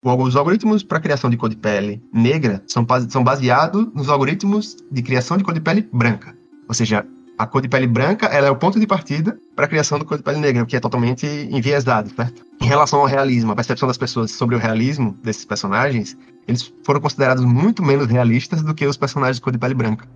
[0.00, 5.02] Os algoritmos para criação de cor de pele negra são, são baseados nos algoritmos de
[5.02, 6.36] criação de cor de pele branca.
[6.68, 7.04] Ou seja,
[7.36, 10.04] a cor de pele branca ela é o ponto de partida para a criação da
[10.04, 12.44] cor de pele negra, o que é totalmente enviesado, certo?
[12.60, 17.00] Em relação ao realismo, a percepção das pessoas sobre o realismo desses personagens, eles foram
[17.00, 20.06] considerados muito menos realistas do que os personagens de cor de pele branca.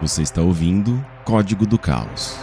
[0.00, 2.38] Você está ouvindo Código do Caos.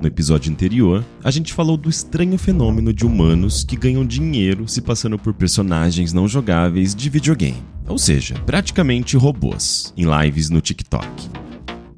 [0.00, 4.82] No episódio anterior, a gente falou do estranho fenômeno de humanos que ganham dinheiro se
[4.82, 11.08] passando por personagens não jogáveis de videogame, ou seja, praticamente robôs, em lives no TikTok.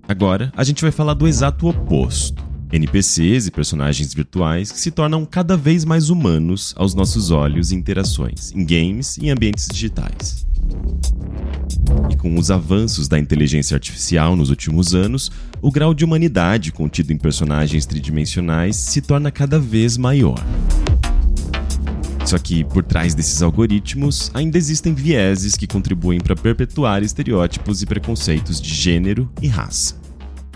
[0.06, 2.46] Agora, a gente vai falar do exato oposto.
[2.70, 7.74] NPCs e personagens virtuais que se tornam cada vez mais humanos aos nossos olhos e
[7.74, 10.46] interações, em games e em ambientes digitais.
[12.10, 17.12] E com os avanços da inteligência artificial nos últimos anos, o grau de humanidade contido
[17.12, 20.38] em personagens tridimensionais se torna cada vez maior.
[22.24, 27.86] Só que por trás desses algoritmos ainda existem vieses que contribuem para perpetuar estereótipos e
[27.86, 29.96] preconceitos de gênero e raça.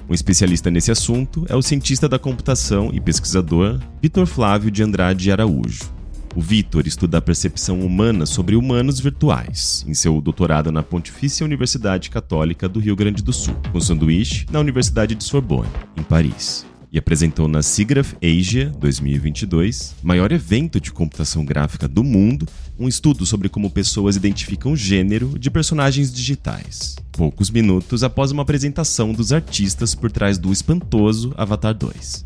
[0.08, 5.32] Um especialista nesse assunto é o cientista da computação e pesquisador Vitor Flávio de Andrade
[5.32, 6.01] Araújo.
[6.34, 12.08] O Vitor estuda a percepção humana sobre humanos virtuais, em seu doutorado na Pontifícia Universidade
[12.08, 16.64] Católica do Rio Grande do Sul, com sanduíche na Universidade de Sorbonne, em Paris.
[16.90, 22.46] E apresentou na SIGGRAPH Asia 2022, maior evento de computação gráfica do mundo,
[22.78, 26.96] um estudo sobre como pessoas identificam gênero de personagens digitais.
[27.12, 32.24] Poucos minutos após uma apresentação dos artistas por trás do espantoso Avatar 2.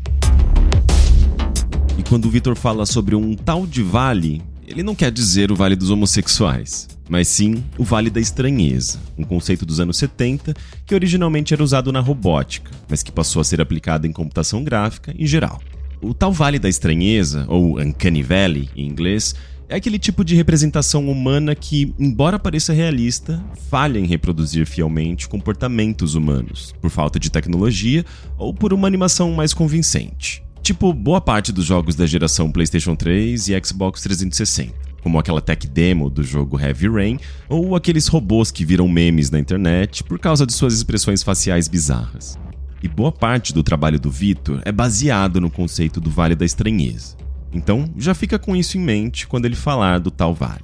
[1.97, 5.55] E quando o Vitor fala sobre um tal de vale, ele não quer dizer o
[5.55, 10.53] vale dos homossexuais, mas sim o vale da estranheza, um conceito dos anos 70
[10.85, 15.11] que originalmente era usado na robótica, mas que passou a ser aplicado em computação gráfica
[15.17, 15.59] em geral.
[15.99, 19.33] O tal vale da estranheza, ou Uncanny Valley em inglês,
[19.67, 26.13] é aquele tipo de representação humana que, embora pareça realista, falha em reproduzir fielmente comportamentos
[26.13, 28.05] humanos, por falta de tecnologia
[28.37, 30.46] ou por uma animação mais convincente.
[30.61, 35.65] Tipo boa parte dos jogos da geração PlayStation 3 e Xbox 360, como aquela tech
[35.67, 40.45] demo do jogo Heavy Rain ou aqueles robôs que viram memes na internet por causa
[40.45, 42.37] de suas expressões faciais bizarras.
[42.81, 47.15] E boa parte do trabalho do Vitor é baseado no conceito do Vale da Estranheza.
[47.51, 50.63] Então, já fica com isso em mente quando ele falar do tal vale.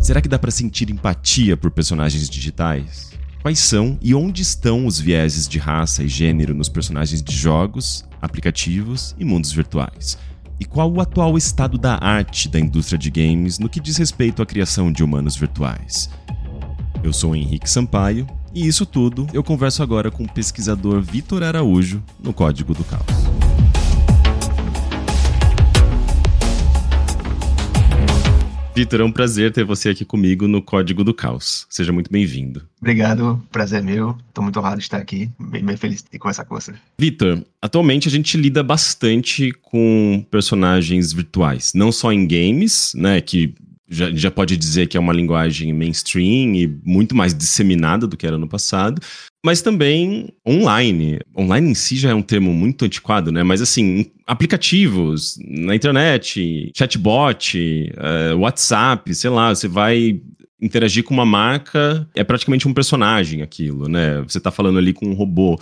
[0.00, 3.12] Será que dá para sentir empatia por personagens digitais?
[3.42, 8.04] Quais são e onde estão os vieses de raça e gênero nos personagens de jogos,
[8.20, 10.16] aplicativos e mundos virtuais?
[10.60, 14.42] E qual o atual estado da arte da indústria de games no que diz respeito
[14.42, 16.08] à criação de humanos virtuais?
[17.02, 22.00] Eu sou Henrique Sampaio e isso tudo eu converso agora com o pesquisador Vitor Araújo
[22.22, 23.51] no Código do Caos.
[28.74, 31.66] Vitor, é um prazer ter você aqui comigo no Código do Caos.
[31.68, 32.66] Seja muito bem-vindo.
[32.80, 34.16] Obrigado, prazer é meu.
[34.28, 36.72] Estou muito honrado de estar aqui, bem, bem feliz de conversar com você.
[36.98, 43.54] Vitor, atualmente a gente lida bastante com personagens virtuais, não só em games, né, que
[43.92, 48.26] já, já pode dizer que é uma linguagem mainstream e muito mais disseminada do que
[48.26, 49.00] era no passado,
[49.44, 51.20] mas também online.
[51.36, 53.42] Online em si já é um termo muito antiquado, né?
[53.42, 60.20] Mas assim, aplicativos na internet, chatbot, uh, WhatsApp, sei lá, você vai
[60.60, 64.22] interagir com uma marca, é praticamente um personagem aquilo, né?
[64.22, 65.60] Você tá falando ali com um robô.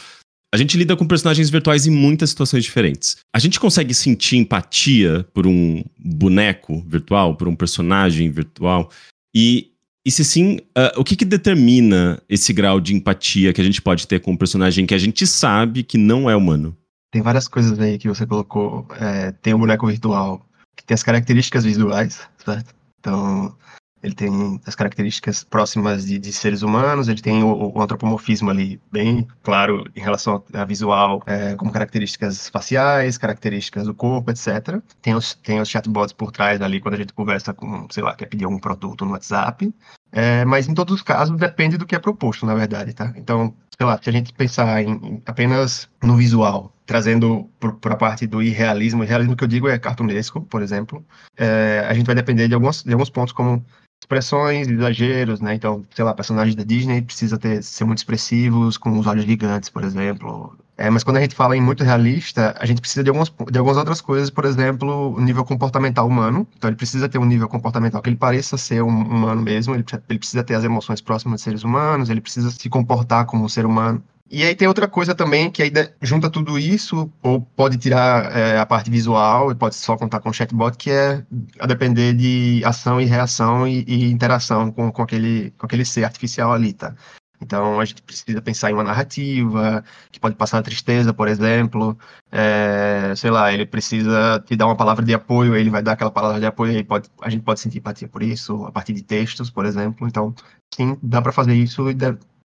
[0.53, 3.19] A gente lida com personagens virtuais em muitas situações diferentes.
[3.33, 8.91] A gente consegue sentir empatia por um boneco virtual, por um personagem virtual?
[9.33, 9.71] E,
[10.05, 13.81] e se sim, uh, o que, que determina esse grau de empatia que a gente
[13.81, 16.77] pode ter com um personagem que a gente sabe que não é humano?
[17.13, 18.89] Tem várias coisas aí que você colocou.
[19.01, 20.45] É, tem um boneco virtual
[20.77, 22.75] que tem as características visuais, certo?
[22.99, 23.57] Então,
[24.03, 28.81] ele tem as características próximas de, de seres humanos, ele tem o, o, antropomorfismo ali
[28.91, 34.81] bem claro em relação a visual, é, como características faciais, características do corpo, etc.
[35.03, 38.15] Tem os, tem os chatbots por trás ali quando a gente conversa com, sei lá,
[38.15, 39.73] quer pedir algum produto no WhatsApp.
[40.13, 43.13] É, mas em todos os casos depende do que é proposto, na verdade, tá?
[43.17, 47.49] Então, sei lá, se a gente pensar em, em apenas no visual, trazendo
[47.81, 51.05] para a parte do irrealismo, o realismo que eu digo é cartunesco, por exemplo,
[51.37, 53.65] é, a gente vai depender de alguns, de alguns pontos como
[54.01, 55.55] expressões, exageros, né?
[55.55, 59.69] Então, sei lá, personagens da Disney precisa ter, ser muito expressivos, com os olhos gigantes,
[59.69, 60.57] por exemplo.
[60.77, 63.59] É, mas quando a gente fala em muito realista, a gente precisa de, algumas, de
[63.59, 66.47] algumas outras coisas, por exemplo, o nível comportamental humano.
[66.57, 69.85] Então, ele precisa ter um nível comportamental que ele pareça ser um humano mesmo, ele,
[70.09, 73.49] ele precisa ter as emoções próximas de seres humanos, ele precisa se comportar como um
[73.49, 74.03] ser humano.
[74.33, 78.59] E aí tem outra coisa também, que aí junta tudo isso, ou pode tirar é,
[78.59, 81.25] a parte visual, e pode só contar com o chatbot, que é
[81.59, 86.05] a depender de ação e reação e, e interação com, com, aquele, com aquele ser
[86.05, 86.95] artificial ali, tá?
[87.41, 89.83] Então a gente precisa pensar em uma narrativa
[90.13, 91.99] que pode passar tristeza, por exemplo.
[92.31, 96.11] É, sei lá, ele precisa te dar uma palavra de apoio, ele vai dar aquela
[96.11, 99.03] palavra de apoio, e pode, a gente pode sentir empatia por isso, a partir de
[99.03, 100.07] textos, por exemplo.
[100.07, 100.35] Então,
[100.73, 101.95] sim, dá para fazer isso e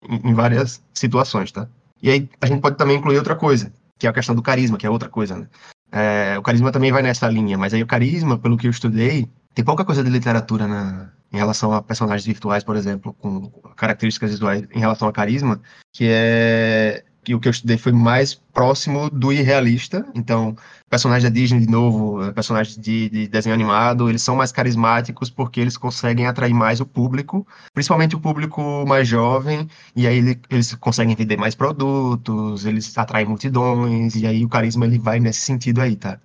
[0.08, 1.68] em várias situações, tá?
[2.02, 4.78] E aí a gente pode também incluir outra coisa, que é a questão do carisma,
[4.78, 5.48] que é outra coisa, né?
[5.92, 9.28] É, o carisma também vai nessa linha, mas aí o carisma, pelo que eu estudei,
[9.54, 14.30] tem pouca coisa de literatura na, em relação a personagens virtuais, por exemplo, com características
[14.30, 15.60] visuais em relação a carisma,
[15.92, 20.04] que é que o que eu estudei foi mais próximo do irrealista.
[20.14, 20.56] Então,
[20.88, 25.60] personagens da Disney, de novo, personagens de, de, desenho animado, eles são mais carismáticos porque
[25.60, 30.74] eles conseguem atrair mais o público, principalmente o público mais jovem, e aí ele, eles
[30.74, 35.80] conseguem vender mais produtos, eles atraem multidões, e aí o carisma ele vai nesse sentido
[35.80, 36.18] aí, tá?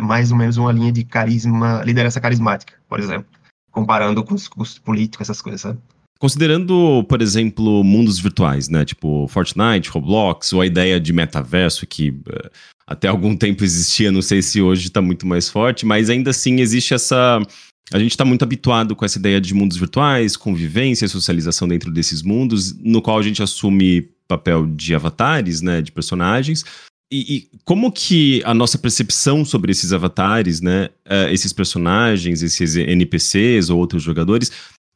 [0.00, 3.26] Mais ou menos uma linha de carisma, liderança carismática, por exemplo,
[3.70, 5.78] comparando com os, com os políticos, essas coisas, sabe?
[6.20, 8.84] Considerando, por exemplo, mundos virtuais, né?
[8.84, 12.50] Tipo Fortnite, Roblox, ou a ideia de metaverso que uh,
[12.86, 16.60] até algum tempo existia, não sei se hoje está muito mais forte, mas ainda assim
[16.60, 17.40] existe essa.
[17.92, 22.22] A gente está muito habituado com essa ideia de mundos virtuais, convivência, socialização dentro desses
[22.22, 25.80] mundos, no qual a gente assume papel de avatares, né?
[25.80, 26.64] De personagens.
[27.10, 32.76] E, e, como que a nossa percepção sobre esses avatares, né, uh, esses personagens, esses
[32.76, 34.52] NPCs ou outros jogadores,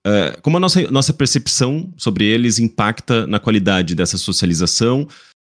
[0.06, 5.06] Uh, como a nossa, nossa percepção sobre eles impacta na qualidade dessa socialização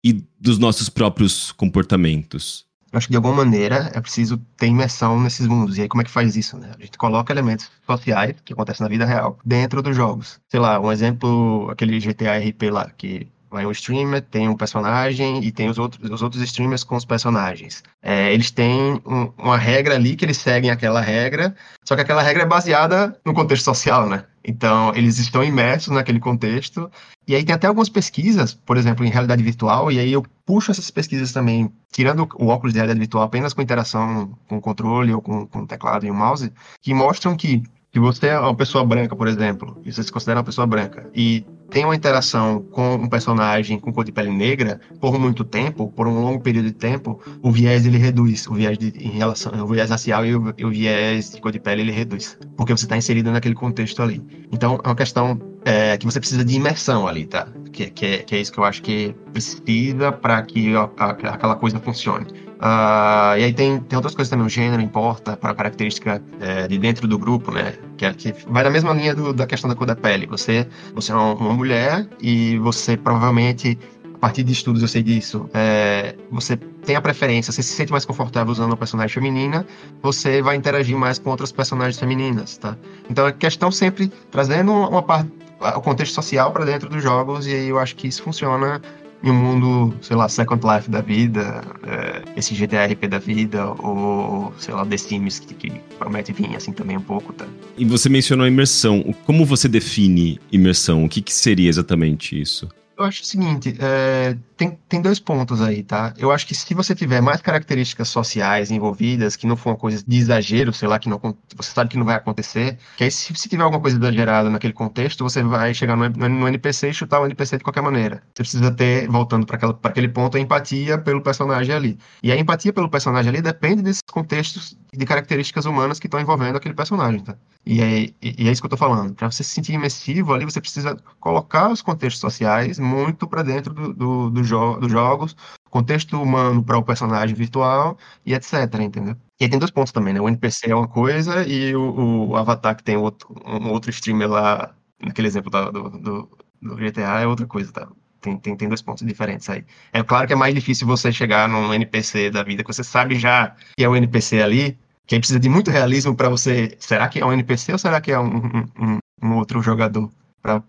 [0.04, 2.66] e dos nossos próprios comportamentos?
[2.92, 5.78] Acho que de alguma maneira é preciso ter imersão nesses mundos.
[5.78, 6.56] E aí, como é que faz isso?
[6.56, 6.70] Né?
[6.78, 10.38] A gente coloca elementos sociais que acontecem na vida real dentro dos jogos.
[10.48, 15.38] Sei lá, um exemplo, aquele GTA RP lá, que Vai um streamer, tem um personagem
[15.44, 17.84] e tem os outros, os outros streamers com os personagens.
[18.02, 21.54] É, eles têm um, uma regra ali que eles seguem aquela regra,
[21.84, 24.24] só que aquela regra é baseada no contexto social, né?
[24.44, 26.90] Então, eles estão imersos naquele contexto.
[27.26, 30.70] E aí tem até algumas pesquisas, por exemplo, em realidade virtual, e aí eu puxo
[30.70, 35.14] essas pesquisas também, tirando o óculos de realidade virtual apenas com interação com o controle
[35.14, 37.62] ou com, com o teclado e o mouse, que mostram que
[37.94, 41.08] se você é uma pessoa branca, por exemplo, e você se considera uma pessoa branca,
[41.14, 45.90] e tem uma interação com um personagem com cor de pele negra por muito tempo,
[45.90, 49.52] por um longo período de tempo, o viés ele reduz, o viés de, em relação,
[49.60, 52.84] o viés racial e o, o viés de cor de pele ele reduz, porque você
[52.84, 54.22] está inserido naquele contexto ali.
[54.52, 57.48] Então é uma questão é, que você precisa de imersão ali, tá?
[57.72, 61.10] Que, que, é, que é isso que eu acho que precisa para que a, a,
[61.10, 62.26] aquela coisa funcione.
[62.64, 66.66] Uh, e aí tem, tem outras coisas também, o gênero importa para a característica é,
[66.66, 67.74] de dentro do grupo, né?
[67.98, 70.26] Que, é, que vai na mesma linha do, da questão da cor da pele.
[70.28, 73.78] Você, você é uma, mulher e você provavelmente,
[74.14, 77.92] a partir de estudos eu sei disso, é, você tem a preferência, você se sente
[77.92, 79.66] mais confortável usando uma personagem feminina,
[80.00, 82.78] você vai interagir mais com outras personagens femininas, tá?
[83.10, 85.30] Então é questão sempre trazendo uma parte,
[85.60, 88.80] o contexto social para dentro dos jogos e aí eu acho que isso funciona
[89.24, 94.52] em um mundo, sei lá, Second Life da vida, é, esse GTRP da vida, ou,
[94.58, 97.46] sei lá, The Sims, que, que promete vir assim também um pouco, tá?
[97.78, 99.14] E você mencionou a imersão.
[99.24, 101.04] Como você define imersão?
[101.04, 102.68] O que, que seria exatamente isso?
[102.96, 106.14] Eu acho o seguinte, é, tem, tem dois pontos aí, tá?
[106.16, 110.02] Eu acho que se você tiver mais características sociais envolvidas, que não for uma coisa
[110.06, 111.20] de exagero, sei lá, que não,
[111.56, 114.72] você sabe que não vai acontecer, que aí se, se tiver alguma coisa exagerada naquele
[114.72, 118.22] contexto, você vai chegar no, no NPC e chutar o NPC de qualquer maneira.
[118.34, 121.98] Você precisa ter, voltando para aquele ponto, a empatia pelo personagem ali.
[122.22, 126.56] E a empatia pelo personagem ali depende desses contextos de características humanas que estão envolvendo
[126.56, 127.36] aquele personagem, tá?
[127.66, 129.14] E é, e é isso que eu tô falando.
[129.14, 133.72] Para você se sentir imersivo ali, você precisa colocar os contextos sociais muito para dentro
[133.72, 135.36] do, do, do jo dos jogos,
[135.70, 139.16] contexto humano para o personagem virtual e etc, entendeu?
[139.40, 140.20] E aí tem dois pontos também, né?
[140.20, 144.30] O NPC é uma coisa e o, o avatar que tem outro, um outro streamer
[144.30, 146.28] lá, naquele exemplo do, do,
[146.62, 147.88] do GTA, é outra coisa, tá?
[148.20, 149.64] Tem, tem, tem dois pontos diferentes aí.
[149.92, 153.18] É claro que é mais difícil você chegar num NPC da vida que você sabe
[153.18, 156.76] já que é o NPC ali, que aí precisa de muito realismo para você.
[156.78, 158.36] Será que é um NPC ou será que é um,
[158.78, 160.10] um, um outro jogador?
[160.40, 160.62] Para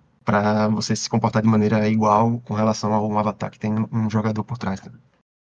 [0.71, 4.43] você se comportar de maneira igual com relação a um avatar que tem um jogador
[4.43, 4.81] por trás.
[4.81, 4.91] Né?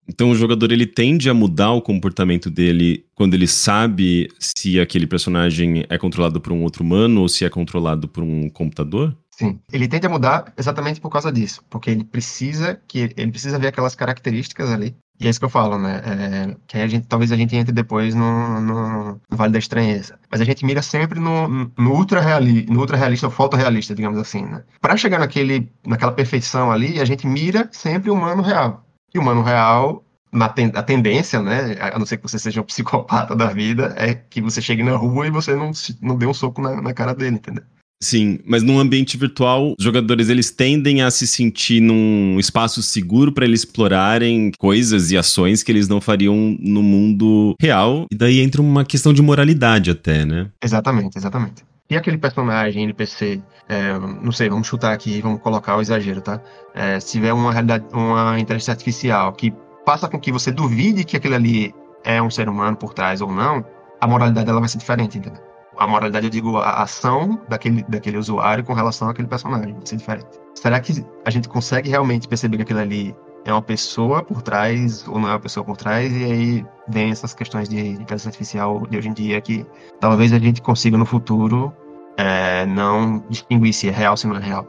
[0.09, 5.07] Então o jogador ele tende a mudar o comportamento dele quando ele sabe se aquele
[5.07, 9.17] personagem é controlado por um outro humano ou se é controlado por um computador?
[9.31, 13.59] Sim, ele tende a mudar exatamente por causa disso, porque ele precisa que ele precisa
[13.59, 16.03] ver aquelas características ali e é isso que eu falo, né?
[16.05, 20.19] É, que a gente, talvez a gente entre depois no, no, no, Vale da Estranheza.
[20.31, 24.19] Mas a gente mira sempre no, no ultra, reali, no ultra realista ou fotorrealista, digamos
[24.19, 24.65] assim, né?
[24.81, 28.85] Para chegar naquele, naquela perfeição ali, a gente mira sempre o humano real.
[29.15, 31.77] E o humano real, na ten, a tendência, né?
[31.79, 34.97] A não ser que você seja um psicopata da vida, é que você chegue na
[34.97, 37.65] rua e você não, não dê um soco na, na cara dele, entendeu?
[38.03, 43.31] Sim, mas num ambiente virtual, os jogadores eles tendem a se sentir num espaço seguro
[43.31, 48.07] para eles explorarem coisas e ações que eles não fariam no mundo real.
[48.11, 50.51] E daí entra uma questão de moralidade até, né?
[50.61, 51.63] Exatamente, exatamente.
[51.89, 56.41] E aquele personagem NPC, é, não sei, vamos chutar aqui, vamos colocar o exagero, tá?
[56.75, 59.55] É, se tiver uma realidade, uma inteligência artificial que
[59.87, 63.31] passa com que você duvide que aquele ali é um ser humano por trás ou
[63.31, 63.65] não,
[64.01, 65.52] a moralidade dela vai ser diferente, entendeu?
[65.83, 69.97] A moralidade, eu digo, a ação daquele, daquele usuário com relação àquele personagem, vai ser
[69.97, 70.27] diferente.
[70.55, 75.07] Será que a gente consegue realmente perceber que aquilo ali é uma pessoa por trás
[75.09, 76.13] ou não é uma pessoa por trás?
[76.13, 79.67] E aí vem essas questões de inteligência artificial de hoje em dia que
[80.01, 81.73] talvez a gente consiga no futuro
[82.17, 84.67] é, não distinguir se é real ou se não é real.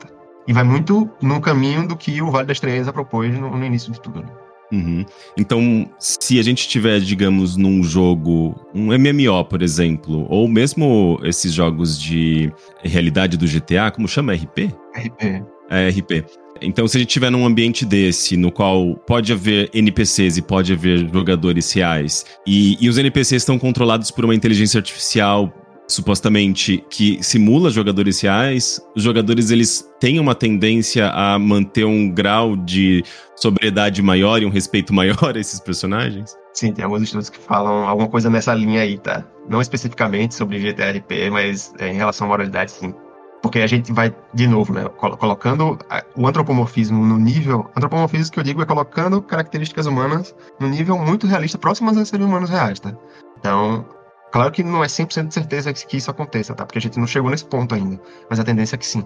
[0.48, 3.92] E vai muito no caminho do que o Vale da Estrela propôs no, no início
[3.92, 4.22] de tudo.
[4.22, 4.30] Né?
[4.72, 5.06] Uhum.
[5.38, 11.54] Então, se a gente tiver, digamos, num jogo, um MMO, por exemplo, ou mesmo esses
[11.54, 12.52] jogos de
[12.84, 14.34] realidade do GTA, como chama?
[14.34, 14.74] RP?
[14.96, 15.44] RP.
[15.70, 16.26] É, RP.
[16.62, 20.72] Então, se a gente tiver num ambiente desse, no qual pode haver NPCs e pode
[20.72, 25.54] haver jogadores reais, e, e os NPCs estão controlados por uma inteligência artificial
[25.88, 32.56] supostamente que simula jogadores reais, os jogadores eles têm uma tendência a manter um grau
[32.56, 33.04] de
[33.36, 36.36] sobriedade maior e um respeito maior a esses personagens?
[36.54, 39.26] Sim, tem alguns estudos que falam alguma coisa nessa linha aí, tá?
[39.50, 42.94] Não especificamente sobre GTRP, mas é, em relação à moralidade, sim.
[43.42, 45.78] Porque a gente vai, de novo, né, colocando
[46.16, 47.70] o antropomorfismo no nível.
[47.76, 52.26] Antropomorfismo que eu digo é colocando características humanas no nível muito realista, próximas a seres
[52.26, 52.96] humanos reais, tá?
[53.38, 53.86] Então,
[54.34, 56.66] Claro que não é 100% de certeza que isso aconteça, tá?
[56.66, 58.02] Porque a gente não chegou nesse ponto ainda.
[58.28, 59.04] Mas a tendência é que sim.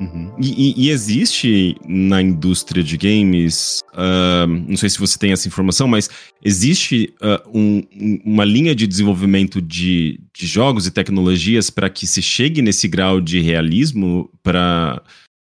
[0.00, 0.34] Uhum.
[0.38, 5.48] E, e, e, existe na indústria de games, uh, não sei se você tem essa
[5.48, 6.10] informação, mas
[6.44, 7.82] existe uh, um,
[8.24, 13.20] uma linha de desenvolvimento de, de jogos e tecnologias para que se chegue nesse grau
[13.20, 15.00] de realismo para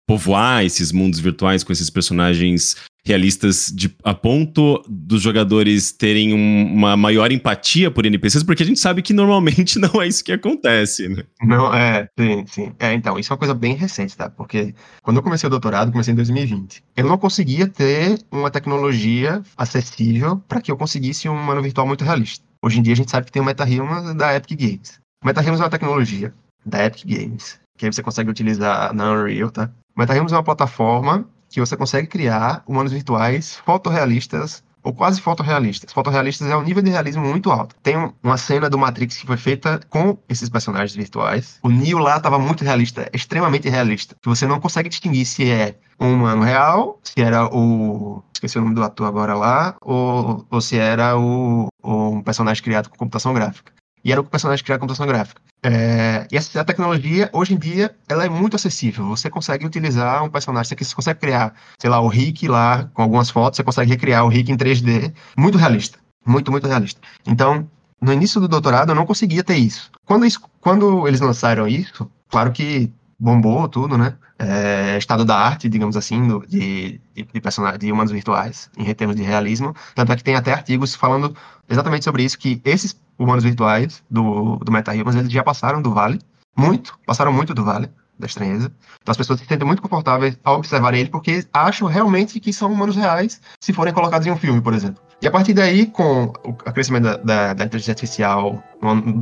[0.08, 6.74] povoar esses mundos virtuais com esses personagens realistas de, a ponto dos jogadores terem um,
[6.74, 10.32] uma maior empatia por NPCs, porque a gente sabe que normalmente não é isso que
[10.32, 11.24] acontece, né?
[11.42, 12.74] Não, é, sim, sim.
[12.80, 14.30] É, então, isso é uma coisa bem recente, tá?
[14.30, 19.42] Porque quando eu comecei o doutorado, comecei em 2020, eu não conseguia ter uma tecnologia
[19.58, 22.46] acessível para que eu conseguisse um humano virtual muito realista.
[22.64, 25.00] Hoje em dia a gente sabe que tem o MetaHuman da Epic Games.
[25.24, 29.50] O MetaHuman é uma tecnologia da Epic Games, que aí você consegue utilizar na Unreal,
[29.50, 29.72] tá?
[29.96, 35.94] O MetaHuman é uma plataforma que você consegue criar humanos virtuais fotorrealistas ou quase fotorrealistas.
[35.94, 37.76] Fotorrealistas é um nível de realismo muito alto.
[37.84, 41.60] Tem uma cena do Matrix que foi feita com esses personagens virtuais.
[41.62, 44.16] O Neo lá estava muito realista, extremamente realista.
[44.22, 48.24] Que você não consegue distinguir se é um humano real, se era o.
[48.34, 52.90] Esqueci o nome do ator agora lá, ou, ou se era o, um personagem criado
[52.90, 53.72] com computação gráfica.
[54.04, 55.42] E era o personagem criado com computação gráfica.
[55.64, 59.08] É, e essa tecnologia, hoje em dia, ela é muito acessível.
[59.10, 63.30] Você consegue utilizar um personagem, você consegue criar, sei lá, o Rick lá, com algumas
[63.30, 66.00] fotos, você consegue recriar o Rick em 3D, muito realista.
[66.26, 67.00] Muito, muito realista.
[67.28, 67.70] Então,
[68.02, 69.92] no início do doutorado, eu não conseguia ter isso.
[70.06, 74.16] Quando, isso, quando eles lançaram isso, claro que bombou tudo, né?
[74.42, 79.16] É, estado da arte, digamos assim, do, de, de, de, de humanos virtuais, em termos
[79.16, 79.76] de realismo.
[79.94, 81.36] Tanto é que tem até artigos falando
[81.70, 86.20] exatamente sobre isso, que esses humanos virtuais do, do eles já passaram do vale,
[86.58, 88.72] muito, passaram muito do vale da estranheza.
[89.02, 92.72] Então as pessoas se sentem muito confortáveis ao observar ele, porque acham realmente que são
[92.72, 95.02] humanos reais se forem colocados em um filme, por exemplo.
[95.22, 98.62] E a partir daí, com o crescimento da, da, da inteligência artificial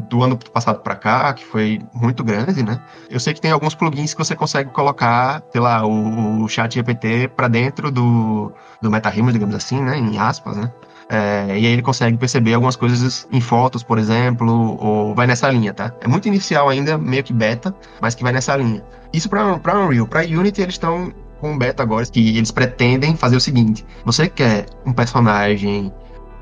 [0.10, 2.82] do ano passado para cá, que foi muito grande, né?
[3.10, 6.74] Eu sei que tem alguns plugins que você consegue colocar, sei lá, o, o chat
[6.74, 8.90] GPT para dentro do, do
[9.34, 9.98] digamos assim, né?
[9.98, 10.72] Em aspas, né?
[11.10, 15.50] É, e aí ele consegue perceber algumas coisas em fotos, por exemplo, ou vai nessa
[15.50, 15.92] linha, tá?
[16.00, 18.82] É muito inicial ainda, meio que beta, mas que vai nessa linha.
[19.12, 19.44] Isso para
[19.76, 20.08] Unreal.
[20.08, 24.28] Para Unity, eles estão com um beta agora que eles pretendem fazer o seguinte: você
[24.28, 25.92] quer um personagem,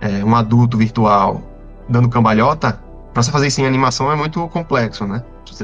[0.02, 1.42] é, um adulto virtual
[1.90, 2.80] dando cambalhota,
[3.14, 5.24] para você fazer isso em animação é muito complexo, né?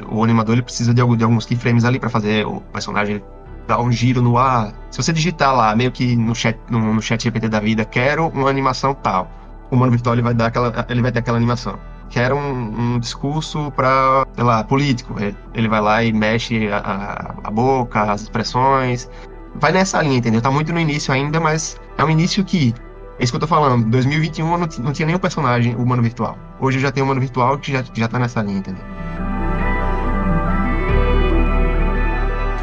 [0.10, 3.22] O animador ele precisa de, alguns keyframes ali para fazer o personagem
[3.68, 4.74] dar um giro no ar.
[4.90, 8.28] Se você digitar lá, meio que no chat, no, no chat GPT da vida, quero
[8.30, 9.30] uma animação tal,
[9.70, 11.78] o humano virtual ele vai dar aquela, ele vai ter aquela animação
[12.14, 15.16] quer um, um discurso para, sei lá, político.
[15.54, 19.10] Ele vai lá e mexe a, a, boca, as expressões.
[19.56, 20.40] Vai nessa linha, entendeu?
[20.40, 22.74] Tá muito no início ainda, mas é um início que.
[23.20, 23.90] É isso que eu tô falando.
[23.90, 26.38] 2021 não, não tinha nenhum personagem humano virtual.
[26.60, 28.84] Hoje já tem um humano virtual que já, já tá nessa linha, entendeu?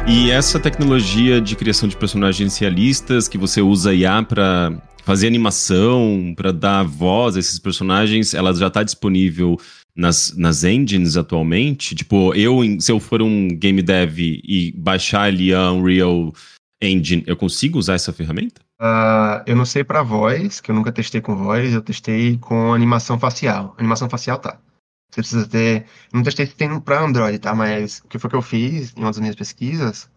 [0.07, 6.33] E essa tecnologia de criação de personagens realistas que você usa IA para fazer animação,
[6.35, 9.57] para dar voz a esses personagens, ela já está disponível
[9.95, 11.95] nas, nas engines atualmente?
[11.95, 16.33] Tipo, eu, se eu for um game dev e baixar ali a Unreal
[16.81, 18.61] Engine, eu consigo usar essa ferramenta?
[18.81, 22.73] Uh, eu não sei para voz, que eu nunca testei com voz, eu testei com
[22.73, 23.75] animação facial.
[23.77, 24.59] Animação facial tá.
[25.11, 25.85] Você precisa ter.
[26.11, 27.53] Não testei se tem para Android, tá?
[27.53, 30.09] Mas o que foi que eu fiz em uma das minhas pesquisas?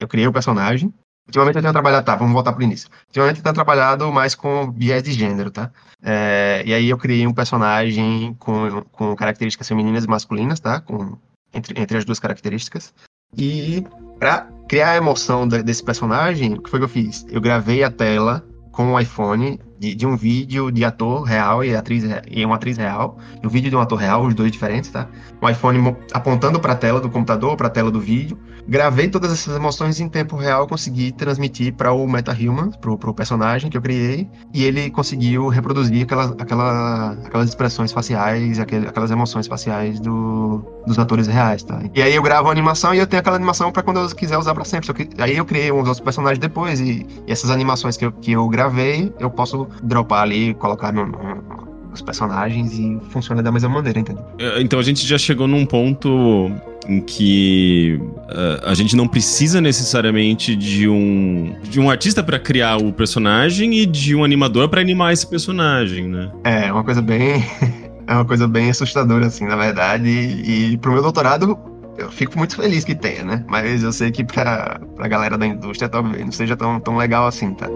[0.00, 0.92] Eu criei o personagem,
[1.30, 2.88] Ultimamente eu tenho trabalhado, tá, vamos voltar pro início.
[3.06, 5.70] Ultimamente eu tenho trabalhado mais com viés de gênero, tá?
[6.02, 10.80] É, e aí eu criei um personagem com, com características femininas e masculinas, tá?
[10.80, 11.16] Com,
[11.54, 12.92] entre, entre as duas características.
[13.36, 13.84] E
[14.18, 17.24] para criar a emoção desse personagem, o que foi que eu fiz?
[17.28, 21.74] Eu gravei a tela com o iPhone de, de, um vídeo de ator real e
[21.74, 25.08] atriz e uma atriz real, um vídeo de um ator real, os dois diferentes, tá?
[25.40, 28.38] O iPhone apontando para a tela do computador, para a tela do vídeo.
[28.68, 33.70] Gravei todas essas emoções em tempo real, consegui transmitir para o MetaHuman, para o personagem
[33.70, 39.98] que eu criei, e ele conseguiu reproduzir aquelas, aquela, aquelas expressões faciais, aquelas emoções faciais
[39.98, 41.80] do, dos atores reais, tá?
[41.94, 44.36] E aí eu gravo a animação e eu tenho aquela animação para quando eu quiser
[44.36, 45.08] usar para sempre.
[45.18, 48.46] Aí eu criei uns outros personagens depois e, e essas animações que eu, que eu
[48.46, 51.60] gravei, eu posso dropar ali, colocar no, no,
[51.92, 54.24] os personagens e funciona da mesma maneira, entendeu?
[54.38, 56.50] É, então a gente já chegou num ponto
[56.88, 62.76] em que uh, a gente não precisa necessariamente de um de um artista para criar
[62.76, 66.30] o personagem e de um animador para animar esse personagem, né?
[66.44, 67.44] É, uma coisa bem
[68.06, 71.58] é uma coisa bem assustadora assim, na verdade, e, e pro meu doutorado
[71.98, 73.44] eu fico muito feliz que tenha, né?
[73.46, 77.26] Mas eu sei que pra, pra galera da indústria talvez não seja tão, tão legal
[77.26, 77.68] assim, tá?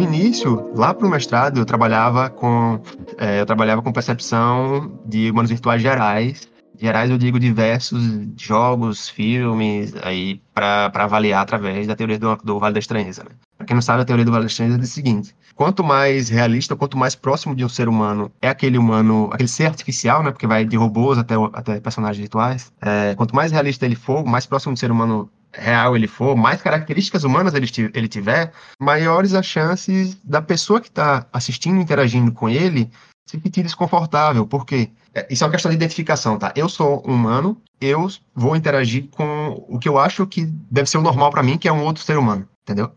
[0.00, 2.80] No início, lá para o mestrado, eu trabalhava com
[3.18, 6.48] é, eu trabalhava com percepção de humanos virtuais gerais.
[6.78, 8.02] Gerais eu digo diversos
[8.34, 13.24] jogos, filmes, aí para avaliar através da teoria do, do Vale da Estranheza.
[13.24, 13.32] Né?
[13.58, 16.30] Para quem não sabe, a teoria do Vale da Estranheza é o seguinte: quanto mais
[16.30, 20.30] realista, quanto mais próximo de um ser humano é aquele humano, aquele ser artificial, né?
[20.30, 22.72] Porque vai de robôs até, até personagens virtuais.
[22.80, 26.62] É, quanto mais realista ele for, mais próximo do ser humano real ele for, mais
[26.62, 32.48] características humanas ele, ele tiver, maiores as chances da pessoa que está assistindo, interagindo com
[32.48, 32.90] ele,
[33.26, 34.46] se sentir desconfortável.
[34.46, 34.90] Por quê?
[35.14, 36.52] É, isso é uma questão de identificação, tá?
[36.56, 41.02] Eu sou humano, eu vou interagir com o que eu acho que deve ser o
[41.02, 42.92] normal para mim, que é um outro ser humano, entendeu?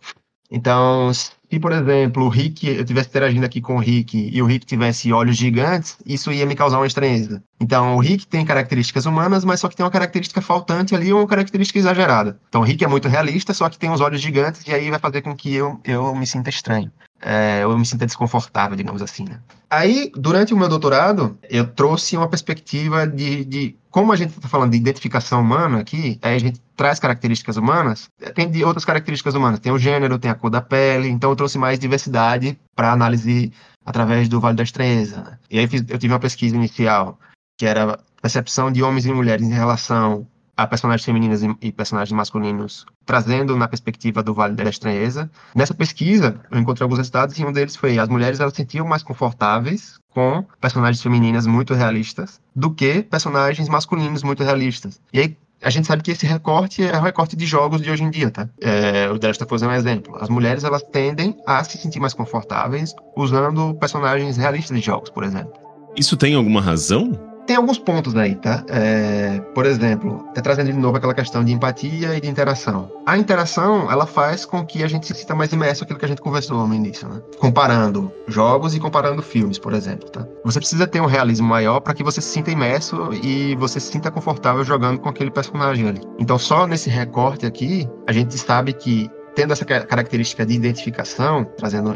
[0.56, 4.46] Então, se, por exemplo, o Rick, eu estivesse interagindo aqui com o Rick e o
[4.46, 7.44] Rick tivesse olhos gigantes, isso ia me causar uma estranheza.
[7.60, 11.26] Então, o Rick tem características humanas, mas só que tem uma característica faltante ali uma
[11.26, 12.40] característica exagerada.
[12.48, 15.00] Então, o Rick é muito realista, só que tem os olhos gigantes e aí vai
[15.00, 16.92] fazer com que eu, eu me sinta estranho
[17.24, 19.24] é, eu me sinta desconfortável, digamos assim.
[19.24, 19.40] Né?
[19.70, 24.48] Aí, durante o meu doutorado, eu trouxe uma perspectiva de, de como a gente está
[24.50, 29.36] falando de identificação humana aqui, aí a gente traz características humanas, tem de outras características
[29.36, 32.92] humanas, tem o gênero, tem a cor da pele, então eu trouxe mais diversidade para
[32.92, 33.54] análise
[33.86, 35.22] através do Vale da Estranheza.
[35.22, 35.38] Né?
[35.50, 37.18] E aí eu tive uma pesquisa inicial,
[37.58, 42.86] que era percepção de homens e mulheres em relação a personagens femininas e personagens masculinos,
[43.06, 45.30] trazendo na perspectiva do Vale da Estranheza.
[45.56, 48.88] Nessa pesquisa, eu encontrei alguns resultados e um deles foi as mulheres elas se sentiam
[48.88, 55.02] mais confortáveis com personagens femininas muito realistas do que personagens masculinos muito realistas.
[55.12, 58.04] E aí a gente sabe que esse recorte é o recorte de jogos de hoje
[58.04, 58.48] em dia, tá?
[58.62, 60.16] É, o Desta foi um exemplo.
[60.20, 65.24] As mulheres elas tendem a se sentir mais confortáveis usando personagens realistas de jogos, por
[65.24, 65.54] exemplo.
[65.98, 67.33] Isso tem alguma razão?
[67.46, 68.64] Tem alguns pontos aí, tá?
[68.70, 72.90] É, por exemplo, tá trazendo de novo aquela questão de empatia e de interação.
[73.06, 76.08] A interação, ela faz com que a gente se sinta mais imerso naquilo que a
[76.08, 77.22] gente conversou no início, né?
[77.38, 80.26] Comparando jogos e comparando filmes, por exemplo, tá?
[80.46, 83.92] Você precisa ter um realismo maior para que você se sinta imerso e você se
[83.92, 86.02] sinta confortável jogando com aquele personagem ali.
[86.18, 91.96] Então, só nesse recorte aqui, a gente sabe que tendo essa característica de identificação, trazendo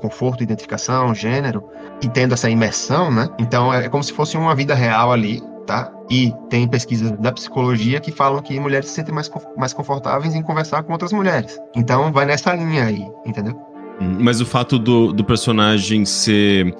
[0.00, 1.64] conforto, identificação, gênero,
[2.02, 3.28] e tendo essa imersão, né?
[3.38, 5.92] Então é como se fosse uma vida real ali, tá?
[6.10, 10.42] E tem pesquisas da psicologia que falam que mulheres se sentem mais, mais confortáveis em
[10.42, 11.58] conversar com outras mulheres.
[11.74, 13.54] Então vai nessa linha aí, entendeu?
[14.00, 16.74] Hum, mas o fato do, do personagem ser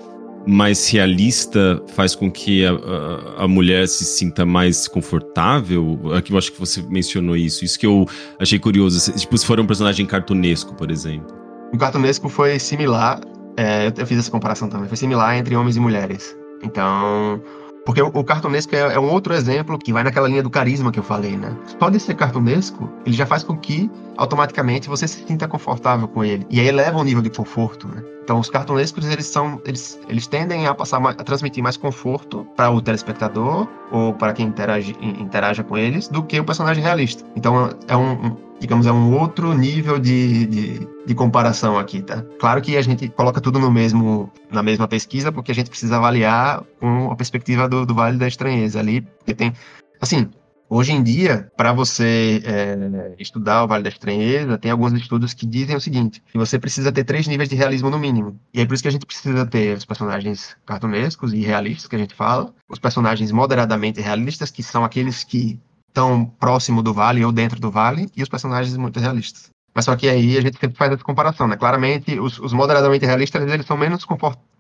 [0.47, 5.99] mais realista faz com que a, a, a, mulher se sinta mais confortável?
[6.15, 7.65] Aqui eu acho que você mencionou isso.
[7.65, 8.07] Isso que eu
[8.39, 9.13] achei curioso.
[9.13, 11.37] Tipo, se for um personagem cartunesco, por exemplo.
[11.73, 13.21] O cartunesco foi similar,
[13.57, 16.37] é, eu fiz essa comparação também, foi similar entre homens e mulheres.
[16.63, 17.43] Então,
[17.89, 20.99] porque o, cartunesco é, é, um outro exemplo que vai naquela linha do carisma que
[20.99, 21.57] eu falei, né?
[21.81, 26.23] Só de ser cartunesco, ele já faz com que automaticamente você se sinta confortável com
[26.23, 26.47] ele.
[26.51, 28.05] E aí eleva o nível de conforto, né?
[28.23, 32.71] Então, os cartunescos, eles são, eles, eles tendem a passar, a transmitir mais conforto para
[32.71, 37.25] o telespectador ou para quem interage, interaja com eles do que o personagem realista.
[37.35, 42.23] Então, é um, digamos, é um outro nível de, de, de, comparação aqui, tá?
[42.39, 45.97] Claro que a gente coloca tudo no mesmo, na mesma pesquisa, porque a gente precisa
[45.97, 49.53] avaliar com a perspectiva do, do Vale da Estranheza ali, porque tem,
[50.01, 50.29] assim,
[50.71, 55.47] Hoje em dia, para você é, estudar o Vale da Estranheza, tem alguns estudos que
[55.47, 58.39] dizem o seguinte: que você precisa ter três níveis de realismo no mínimo.
[58.53, 61.97] E é por isso que a gente precisa ter os personagens cartunescos e realistas que
[61.97, 67.25] a gente fala, os personagens moderadamente realistas, que são aqueles que estão próximo do vale
[67.25, 69.51] ou dentro do vale, e os personagens muito realistas.
[69.75, 71.57] Mas só que aí a gente sempre faz essa comparação, né?
[71.57, 74.05] Claramente, os, os moderadamente realistas, eles são menos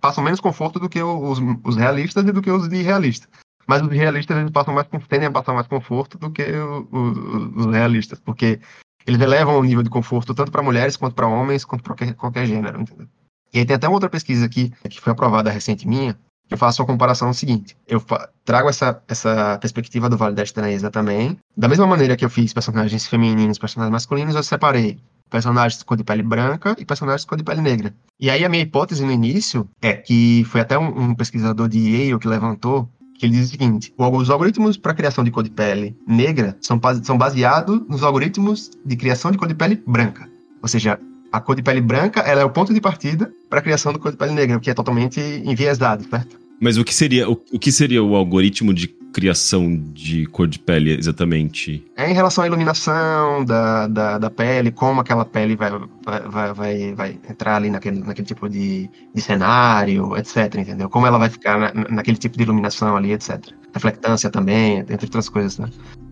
[0.00, 3.28] passam menos conforto do que os, os realistas e do que os irrealistas.
[3.66, 7.66] Mas os realistas eles passam mais, tendem a passar mais conforto do que os, os
[7.66, 8.60] realistas, porque
[9.06, 12.14] eles elevam o nível de conforto tanto para mulheres quanto para homens, quanto para qualquer,
[12.14, 13.08] qualquer gênero, entendeu?
[13.52, 16.18] E aí tem até uma outra pesquisa aqui, que foi aprovada recente minha,
[16.50, 17.76] eu faço a comparação seguinte.
[17.86, 18.02] Eu
[18.44, 21.38] trago essa, essa perspectiva do Vale da Estranheza também.
[21.56, 24.98] Da mesma maneira que eu fiz personagens femininos, personagens masculinos, eu separei
[25.30, 27.94] personagens com cor de pele branca e personagens com cor de pele negra.
[28.18, 31.78] E aí a minha hipótese no início é que foi até um, um pesquisador de
[31.78, 35.50] Yale que levantou que ele diz o seguinte: os algoritmos para criação de cor de
[35.50, 40.28] pele negra são, são baseados nos algoritmos de criação de cor de pele branca.
[40.62, 40.98] Ou seja,
[41.32, 43.98] a cor de pele branca ela é o ponto de partida para a criação de
[43.98, 46.38] cor de pele negra, que é totalmente enviesado, certo?
[46.60, 50.58] Mas o que seria o, o que seria o algoritmo de criação de cor de
[50.58, 51.84] pele exatamente?
[51.96, 55.70] É em relação à iluminação da, da, da pele, como aquela pele vai,
[56.04, 60.88] vai, vai, vai entrar ali naquele, naquele tipo de, de cenário, etc, entendeu?
[60.88, 63.40] Como ela vai ficar na, naquele tipo de iluminação ali, etc.
[63.72, 65.68] Reflectância também, entre outras coisas, né?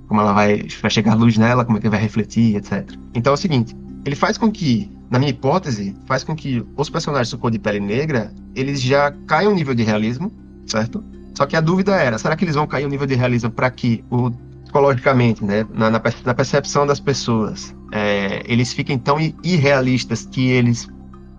[0.07, 2.89] Como ela vai, vai chegar luz nela, como é que vai refletir, etc.
[3.15, 3.75] Então é o seguinte,
[4.05, 7.81] ele faz com que, na minha hipótese, faz com que os personagens cor de pele
[7.81, 10.33] negra, eles já caiam um nível de realismo,
[10.67, 11.03] certo?
[11.35, 13.71] Só que a dúvida era, será que eles vão cair um nível de realismo para
[13.71, 14.31] que o
[14.65, 20.89] psicologicamente, né, na, na percepção das pessoas, é, eles fiquem tão irrealistas que eles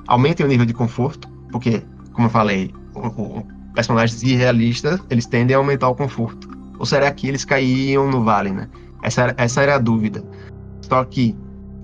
[0.07, 5.55] aumentem o nível de conforto, porque, como eu falei, o, o, personagens irrealistas, eles tendem
[5.55, 6.49] a aumentar o conforto.
[6.79, 8.67] Ou será que eles caíam no vale, né?
[9.03, 10.23] Essa, essa era a dúvida.
[10.81, 11.35] Só que,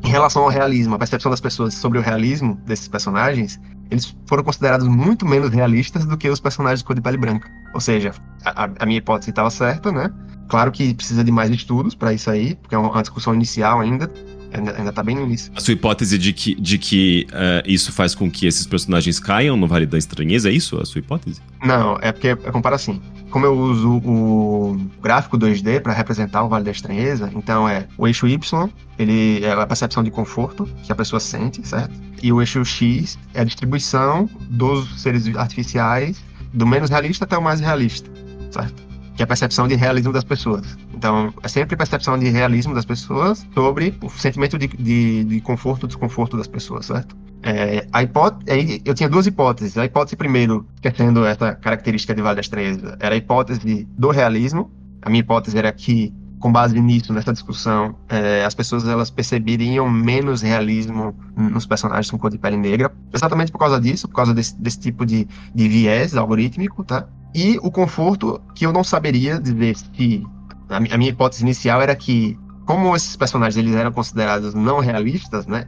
[0.03, 4.43] em relação ao realismo, a percepção das pessoas sobre o realismo desses personagens, eles foram
[4.43, 7.49] considerados muito menos realistas do que os personagens de cor de pele branca.
[7.73, 8.11] Ou seja,
[8.43, 10.11] a, a minha hipótese estava certa, né?
[10.49, 14.11] Claro que precisa de mais estudos para isso aí, porque é uma discussão inicial ainda,
[14.53, 15.51] ainda, ainda tá bem no início.
[15.55, 19.55] A sua hipótese de que, de que uh, isso faz com que esses personagens caiam
[19.55, 21.41] no Vale da Estranheza, é isso a sua hipótese?
[21.63, 23.01] Não, é porque é compara assim.
[23.33, 28.05] Como eu uso o gráfico 2D para representar o Vale da Estranheza, então é o
[28.07, 28.69] eixo Y,
[28.99, 31.91] ele é a percepção de conforto que a pessoa sente, certo?
[32.21, 37.41] E o eixo X é a distribuição dos seres artificiais do menos realista até o
[37.41, 38.07] mais realista,
[38.51, 38.82] certo?
[39.15, 40.77] Que é a percepção de realismo das pessoas.
[40.93, 45.83] Então, é sempre percepção de realismo das pessoas sobre o sentimento de, de, de conforto
[45.83, 47.15] ou desconforto das pessoas, certo?
[47.43, 49.77] É, a hipótese, eu tinha duas hipóteses.
[49.77, 54.71] A hipótese, primeiro, esquecendo essa característica de Vale das Três, era a hipótese do realismo.
[55.01, 59.89] A minha hipótese era que com base nisso, nessa discussão, é, as pessoas elas perceberiam
[59.89, 64.33] menos realismo nos personagens com cor de pele negra, exatamente por causa disso, por causa
[64.33, 65.25] desse, desse tipo de,
[65.55, 67.07] de viés algorítmico, tá?
[67.33, 70.21] E o conforto que eu não saberia dizer se
[70.69, 75.47] a, a minha hipótese inicial era que como esses personagens eles eram considerados não realistas,
[75.47, 75.65] né?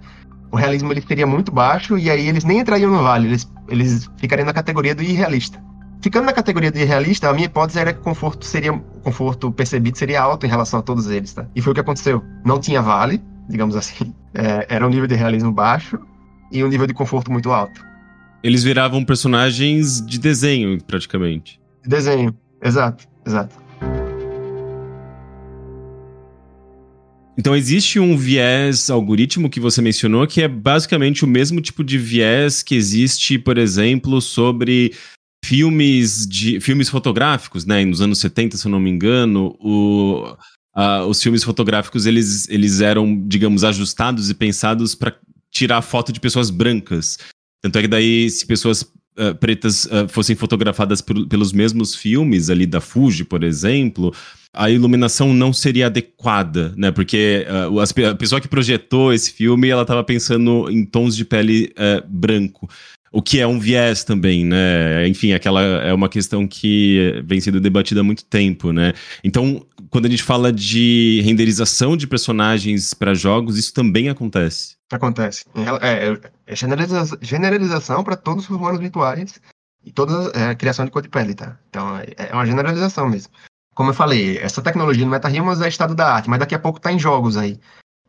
[0.51, 4.11] O realismo ele seria muito baixo e aí eles nem entrariam no vale, eles, eles
[4.17, 5.57] ficariam na categoria do irrealista.
[6.01, 9.51] Ficando na categoria de realista, a minha hipótese era que o conforto seria o conforto
[9.51, 11.47] percebido seria alto em relação a todos eles, tá?
[11.55, 12.23] E foi o que aconteceu.
[12.45, 14.13] Não tinha vale, digamos assim.
[14.38, 15.97] É, era um nível de realismo baixo
[16.51, 17.81] e um nível de conforto muito alto.
[18.43, 21.58] Eles viravam personagens de desenho, praticamente.
[21.81, 23.55] De desenho, exato, exato.
[27.38, 31.97] Então existe um viés algoritmo que você mencionou que é basicamente o mesmo tipo de
[31.97, 34.93] viés que existe, por exemplo, sobre
[35.45, 37.86] filmes de filmes fotográficos, né?
[37.86, 40.36] Nos anos 70, se eu não me engano, o,
[40.75, 45.15] uh, os filmes fotográficos eles, eles eram, digamos, ajustados e pensados para
[45.51, 47.19] tirar foto de pessoas brancas.
[47.62, 52.49] Tanto é que daí, se pessoas uh, pretas uh, fossem fotografadas por, pelos mesmos filmes
[52.49, 54.12] ali da Fuji, por exemplo,
[54.51, 56.89] a iluminação não seria adequada, né?
[56.89, 57.45] Porque
[58.10, 61.73] a pessoa que projetou esse filme, ela estava pensando em tons de pele
[62.08, 62.67] branco
[63.15, 65.08] o que é um viés também, né?
[65.08, 68.91] Enfim, aquela é uma questão que vem sendo debatida há muito tempo, né?
[69.23, 74.75] Então, quando a gente fala de renderização de personagens para jogos, isso também acontece.
[74.91, 75.45] Acontece.
[75.82, 79.39] É, é, é generaliza generalização para todos os humanos virtuais
[79.86, 81.58] e toda a é, criação de cor de pele, tá?
[81.69, 83.32] Então, é, é uma generalização mesmo.
[83.73, 86.82] Como eu falei, essa tecnologia no MetaHumans é estado da arte, mas daqui a pouco
[86.82, 87.58] tá em jogos aí.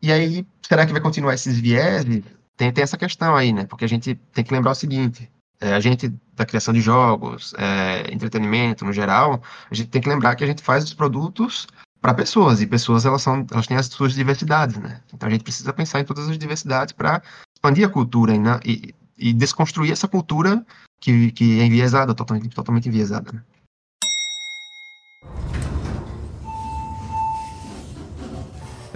[0.02, 2.24] E aí, será que vai continuar esses vieses?
[2.56, 3.66] Tem, tem essa questão aí, né?
[3.66, 7.54] Porque a gente tem que lembrar o seguinte: é, a gente, da criação de jogos,
[7.58, 11.66] é, entretenimento no geral, a gente tem que lembrar que a gente faz os produtos
[12.00, 15.00] para pessoas, e pessoas elas, são, elas têm as suas diversidades, né?
[15.12, 17.22] Então a gente precisa pensar em todas as diversidades para
[17.54, 20.64] expandir a cultura e, e, e, desconstruir essa cultura
[21.00, 23.42] que, que é enviesada, totalmente, totalmente enviesada, né?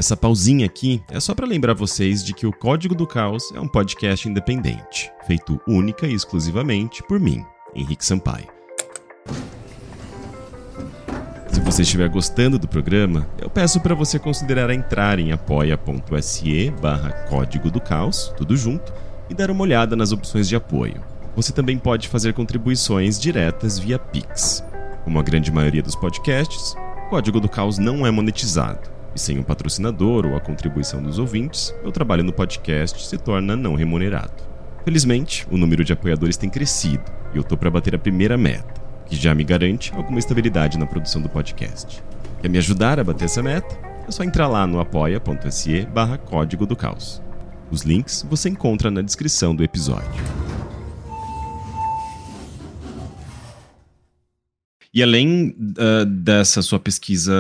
[0.01, 3.61] Essa pausinha aqui é só para lembrar vocês de que o Código do Caos é
[3.61, 8.49] um podcast independente, feito única e exclusivamente por mim, Henrique Sampaio.
[11.49, 17.11] Se você estiver gostando do programa, eu peço para você considerar entrar em apoia.se barra
[17.29, 18.91] Código do Caos, tudo junto,
[19.29, 21.05] e dar uma olhada nas opções de apoio.
[21.37, 24.65] Você também pode fazer contribuições diretas via Pix.
[25.05, 29.39] Como a grande maioria dos podcasts, o Código do Caos não é monetizado e sem
[29.39, 34.43] um patrocinador ou a contribuição dos ouvintes, meu trabalho no podcast se torna não remunerado.
[34.85, 38.81] Felizmente, o número de apoiadores tem crescido e eu tô para bater a primeira meta,
[39.07, 42.03] que já me garante alguma estabilidade na produção do podcast.
[42.41, 43.77] Quer me ajudar a bater essa meta?
[44.09, 47.23] É só entrar lá no apoia.se barra código do caos.
[47.71, 50.50] Os links você encontra na descrição do episódio.
[54.93, 57.33] E além uh, dessa sua pesquisa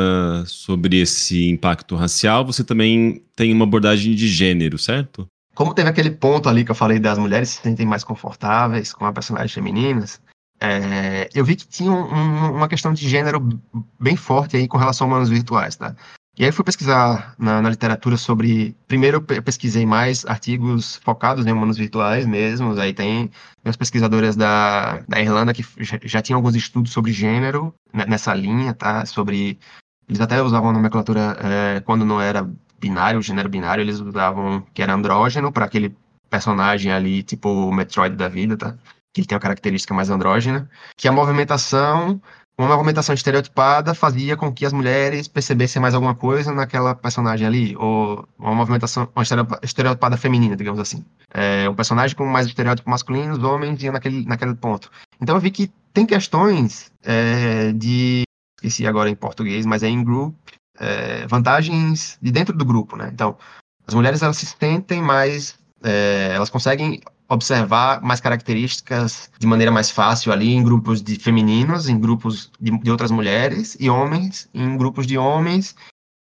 [0.46, 5.26] sobre esse impacto racial, você também tem uma abordagem de gênero, certo?
[5.54, 9.04] Como teve aquele ponto ali que eu falei das mulheres se sentem mais confortáveis com
[9.04, 10.20] a personagens femininas,
[10.60, 13.40] é, eu vi que tinha um, uma questão de gênero
[13.98, 15.96] bem forte aí com relação a humanos virtuais, tá?
[16.38, 18.74] E aí fui pesquisar na, na, literatura sobre.
[18.86, 22.78] Primeiro eu pesquisei mais artigos focados em humanos virtuais mesmo.
[22.80, 23.30] Aí tem
[23.64, 28.32] meus pesquisadores da, da Irlanda que já, já tinham alguns estudos sobre gênero né, nessa
[28.32, 29.04] linha, tá?
[29.04, 29.58] Sobre.
[30.08, 32.48] Eles até usavam a nomenclatura é, quando não era
[32.80, 35.94] binário, gênero binário, eles usavam que era andrógeno para aquele
[36.30, 38.76] personagem ali, tipo o Metroid da vida, tá?
[39.12, 40.70] Que ele tem uma característica mais andrógena.
[40.96, 42.20] Que a movimentação
[42.60, 47.74] uma movimentação estereotipada fazia com que as mulheres percebessem mais alguma coisa naquela personagem ali,
[47.76, 49.24] ou uma movimentação uma
[49.62, 51.04] estereotipada feminina, digamos assim.
[51.32, 54.90] É, um personagem com mais estereótipo masculino, os homens iam naquele, naquele ponto.
[55.20, 58.24] Então eu vi que tem questões é, de,
[58.58, 60.34] esqueci agora em português, mas é in group,
[60.78, 63.10] é, vantagens de dentro do grupo, né?
[63.12, 63.36] Então,
[63.86, 69.90] as mulheres elas se sentem mais, é, elas conseguem observar mais características de maneira mais
[69.90, 74.76] fácil ali em grupos de femininos, em grupos de, de outras mulheres e homens, em
[74.76, 75.76] grupos de homens.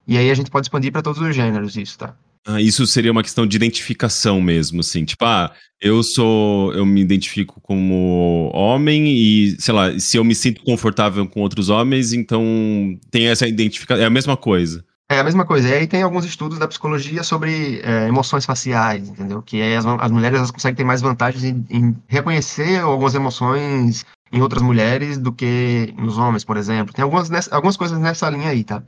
[0.07, 2.15] E aí a gente pode expandir para todos os gêneros isso, tá?
[2.47, 7.01] Ah, isso seria uma questão de identificação mesmo, assim, tipo, ah, eu sou, eu me
[7.01, 12.99] identifico como homem e, sei lá, se eu me sinto confortável com outros homens, então
[13.11, 14.85] tem essa identificação, é a mesma coisa.
[15.11, 15.69] É a mesma coisa.
[15.69, 19.41] E aí tem alguns estudos da psicologia sobre é, emoções faciais, entendeu?
[19.41, 24.43] Que as, as mulheres elas conseguem ter mais vantagens em, em, reconhecer algumas emoções em
[24.43, 26.93] outras mulheres do que nos homens, por exemplo.
[26.93, 28.83] Tem algumas, nessa, algumas coisas nessa linha aí, tá?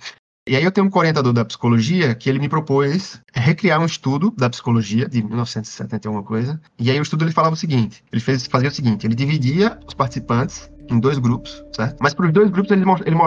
[0.46, 4.30] E aí eu tenho um orientador da psicologia que ele me propôs recriar um estudo
[4.36, 6.60] da psicologia de 1970 alguma coisa.
[6.78, 9.78] E aí o estudo ele falava o seguinte, ele fez, fazia o seguinte, ele dividia
[9.86, 11.96] os participantes em dois grupos, certo?
[12.00, 12.86] Mas para os dois grupos eles,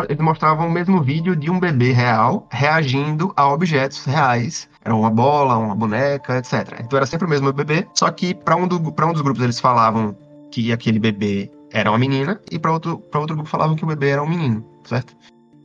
[0.10, 4.70] eles mostravam o mesmo vídeo de um bebê real reagindo a objetos reais.
[4.84, 6.80] Era uma bola, uma boneca, etc.
[6.80, 9.60] Então era sempre o mesmo bebê, só que para um, do, um dos grupos eles
[9.60, 10.16] falavam
[10.52, 14.10] que aquele bebê era uma menina e para outro, outro grupo falavam que o bebê
[14.10, 15.16] era um menino, certo?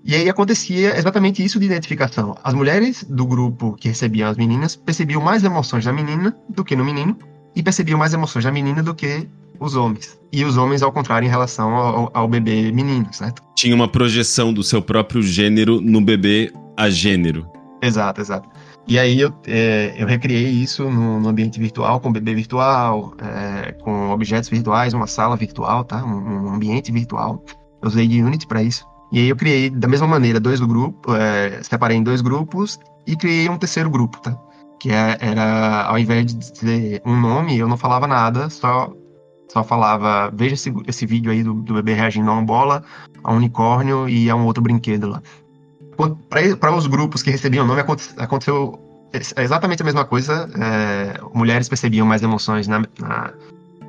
[0.05, 2.37] E aí acontecia exatamente isso de identificação.
[2.43, 6.75] As mulheres do grupo que recebiam as meninas percebiam mais emoções da menina do que
[6.75, 7.19] no menino
[7.55, 9.29] e percebiam mais emoções da menina do que
[9.61, 10.19] os homens.
[10.33, 13.43] E os homens, ao contrário, em relação ao, ao bebê menino, certo?
[13.57, 17.47] Tinha uma projeção do seu próprio gênero no bebê a gênero.
[17.83, 18.49] Exato, exato.
[18.87, 23.73] E aí eu, é, eu recriei isso no, no, ambiente virtual, com bebê virtual, é,
[23.73, 26.03] com objetos virtuais, uma sala virtual, tá?
[26.03, 27.45] Um, um ambiente virtual.
[27.83, 28.87] Eu usei de Unity para isso.
[29.13, 32.79] E aí eu criei da mesma maneira dois do grupo, é, separei em dois grupos
[33.07, 34.39] e criei um terceiro grupo, tá?
[34.81, 38.91] Que é, era, ao invés de dizer um nome, eu não falava nada, só
[39.49, 42.85] só falava, veja esse, esse vídeo aí do, do bebê reagindo a uma bola,
[43.25, 45.23] a um unicórnio e a um outro brinquedo lá.
[46.61, 48.79] Para os grupos que recebiam o nome, aconteceu
[49.37, 50.49] exatamente a mesma coisa.
[50.57, 53.33] É, mulheres percebiam mais emoções na, na,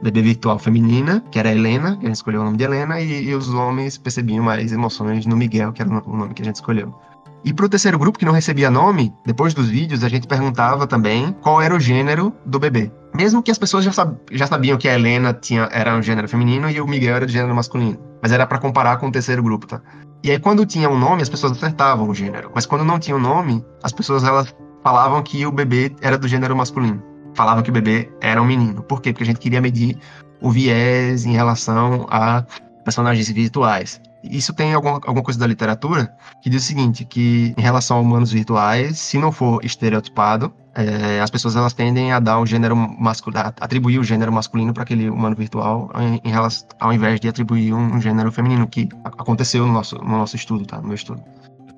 [0.02, 3.00] bebê virtual feminina, que era a Helena, que a gente escolheu o nome de Helena,
[3.02, 6.46] e, e os homens percebiam mais emoções no Miguel, que era o nome que a
[6.46, 6.96] gente escolheu.
[7.44, 10.86] E para o terceiro grupo, que não recebia nome, depois dos vídeos, a gente perguntava
[10.86, 12.92] também qual era o gênero do bebê.
[13.16, 16.28] Mesmo que as pessoas já, sab já sabiam que a Helena tinha, era um gênero
[16.28, 17.98] feminino e o Miguel era de gênero masculino.
[18.22, 19.82] Mas era para comparar com o terceiro grupo, tá?
[20.22, 22.52] E aí, quando tinha um nome, as pessoas acertavam o gênero.
[22.54, 26.28] Mas quando não tinha um nome, as pessoas elas falavam que o bebê era do
[26.28, 27.02] gênero masculino.
[27.34, 28.84] Falavam que o bebê era um menino.
[28.84, 29.14] Por quê?
[29.14, 29.98] Porque a gente queria medir
[30.42, 32.44] o viés em relação a
[32.84, 34.02] personagens virtuais.
[34.24, 38.00] Isso tem alguma, alguma coisa da literatura que diz o seguinte, que em relação a
[38.02, 42.76] humanos virtuais, se não for estereotipado, é, as pessoas elas tendem a dar um gênero
[42.76, 47.28] masculino, atribuir o gênero masculino para aquele humano virtual, em, em, relação, ao invés de
[47.28, 50.78] atribuir um, um, gênero feminino, que aconteceu no nosso, no nosso estudo, tá?
[50.78, 51.24] No meu estudo.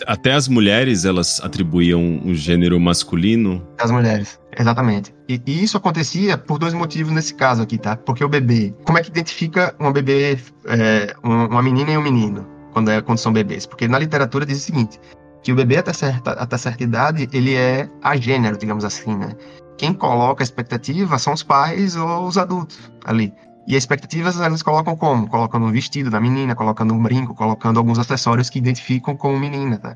[0.08, 3.66] Até as mulheres, elas atribuíam um gênero masculino?
[3.80, 5.14] As mulheres, exatamente.
[5.28, 7.96] E, e, isso acontecia por dois motivos nesse caso aqui, tá?
[7.96, 12.46] Porque o bebê, como é que identifica uma bebê, é, uma menina e um menino,
[12.74, 13.66] quando, é, quando são bebês?
[13.66, 15.00] Porque na literatura diz o seguinte,
[15.44, 19.36] que o bebê até certa, até certa idade, ele é agênero, digamos assim, né?
[19.78, 23.34] Quem coloca a expectativa são os pais ou os adultos ali.
[23.72, 25.30] E as expectativas elas colocam como?
[25.30, 29.78] Colocando um vestido da menina, colocando um brinco, colocando alguns acessórios que identificam como menina,
[29.78, 29.96] tá?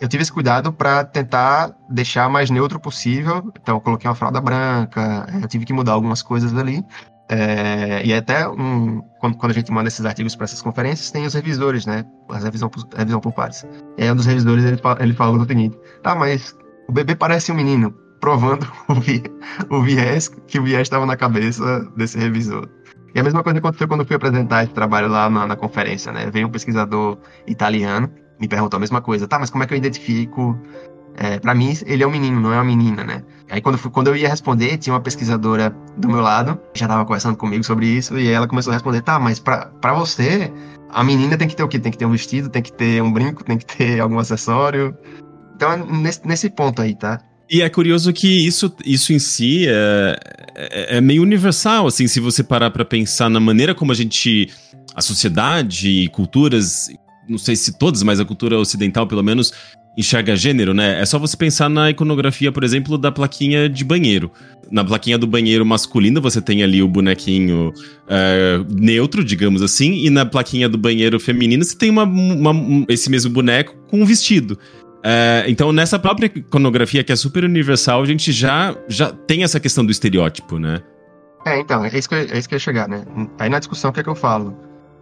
[0.00, 3.52] Eu tive esse cuidado para tentar deixar mais neutro possível.
[3.62, 6.84] Então, eu coloquei uma fralda branca, eu tive que mudar algumas coisas ali.
[7.28, 11.24] É, e até um, quando, quando, a gente manda esses artigos para essas conferências, tem
[11.24, 12.04] os revisores, né?
[12.28, 13.64] A revisão, revisão por pares.
[13.96, 16.56] E aí um dos revisores ele, ele falou o seguinte: tá, mas
[16.88, 19.22] o bebê parece um menino, provando o, vi,
[19.70, 22.68] o viés que o viés estava na cabeça desse revisor.
[23.14, 26.12] E a mesma coisa aconteceu quando eu fui apresentar esse trabalho lá na, na conferência,
[26.12, 26.30] né?
[26.30, 29.28] Veio um pesquisador italiano, me perguntou a mesma coisa.
[29.28, 30.58] Tá, mas como é que eu identifico
[31.16, 33.22] é, para mim, ele é um menino, não é uma menina, né?
[33.50, 37.04] Aí quando, fui, quando eu ia responder, tinha uma pesquisadora do meu lado, já tava
[37.04, 40.52] conversando comigo sobre isso, e ela começou a responder, tá, mas pra, você,
[40.88, 41.78] a menina tem que ter o quê?
[41.78, 44.96] Tem que ter um vestido, tem que ter um brinco, tem que ter algum acessório.
[45.54, 47.20] Então é nesse, nesse ponto aí, tá?
[47.52, 50.18] E é curioso que isso, isso em si é,
[50.54, 54.48] é, é meio universal, assim, se você parar para pensar na maneira como a gente,
[54.94, 56.88] a sociedade e culturas,
[57.28, 59.52] não sei se todas, mas a cultura ocidental pelo menos,
[59.98, 61.00] enxerga gênero, né?
[61.00, 64.30] É só você pensar na iconografia, por exemplo, da plaquinha de banheiro.
[64.70, 67.70] Na plaquinha do banheiro masculino, você tem ali o bonequinho
[68.08, 73.10] é, neutro, digamos assim, e na plaquinha do banheiro feminino, você tem uma, uma, esse
[73.10, 74.58] mesmo boneco com um vestido.
[75.04, 79.58] É, então, nessa própria iconografia, que é super universal, a gente já, já tem essa
[79.58, 80.80] questão do estereótipo, né?
[81.44, 83.04] É, então, é isso que, é isso que eu ia chegar, né?
[83.38, 84.56] Aí na discussão, o que é que eu falo?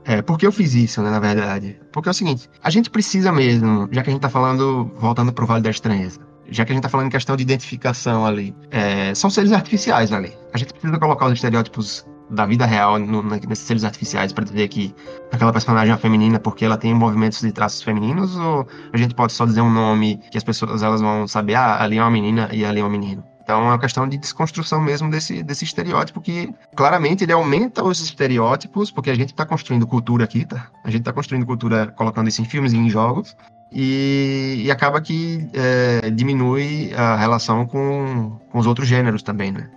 [0.04, 1.78] É, por que eu fiz isso, né, na verdade?
[1.92, 5.32] Porque é o seguinte, a gente precisa mesmo, já que a gente tá falando, voltando
[5.32, 8.54] pro Vale da Estranheza, já que a gente tá falando em questão de identificação ali,
[8.70, 10.32] é, são seres artificiais ali.
[10.54, 14.94] A gente precisa colocar os estereótipos da vida real nesses seres artificiais para dizer que
[15.32, 18.36] aquela personagem é feminina porque ela tem movimentos de traços femininos?
[18.36, 21.82] Ou a gente pode só dizer um nome que as pessoas elas vão saber ah
[21.82, 23.24] ali é uma menina e ali é um menino.
[23.42, 28.00] Então é uma questão de desconstrução mesmo desse, desse estereótipo que claramente ele aumenta os
[28.00, 30.68] estereótipos porque a gente está construindo cultura aqui tá?
[30.84, 33.36] A gente está construindo cultura colocando isso em filmes e em jogos
[33.72, 39.68] e, e acaba que é, diminui a relação com, com os outros gêneros também né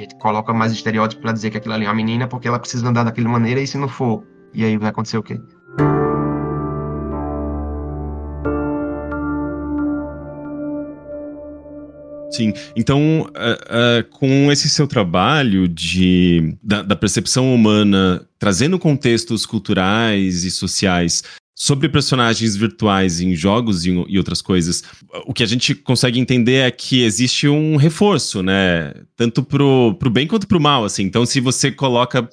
[0.00, 2.88] gente coloca mais estereótipo para dizer que aquilo ali é uma menina porque ela precisa
[2.88, 5.38] andar daquela maneira e se não for, e aí vai acontecer o quê?
[12.30, 12.52] Sim.
[12.76, 20.44] Então, uh, uh, com esse seu trabalho de, da, da, percepção humana, trazendo contextos culturais
[20.44, 21.24] e sociais
[21.60, 24.82] sobre personagens virtuais em jogos e, e, outras coisas,
[25.26, 28.94] o que a gente consegue entender é que existe um reforço, né?
[29.14, 31.02] Tanto pro, pro bem quanto pro mal, assim.
[31.02, 32.28] Então, se você coloca uh,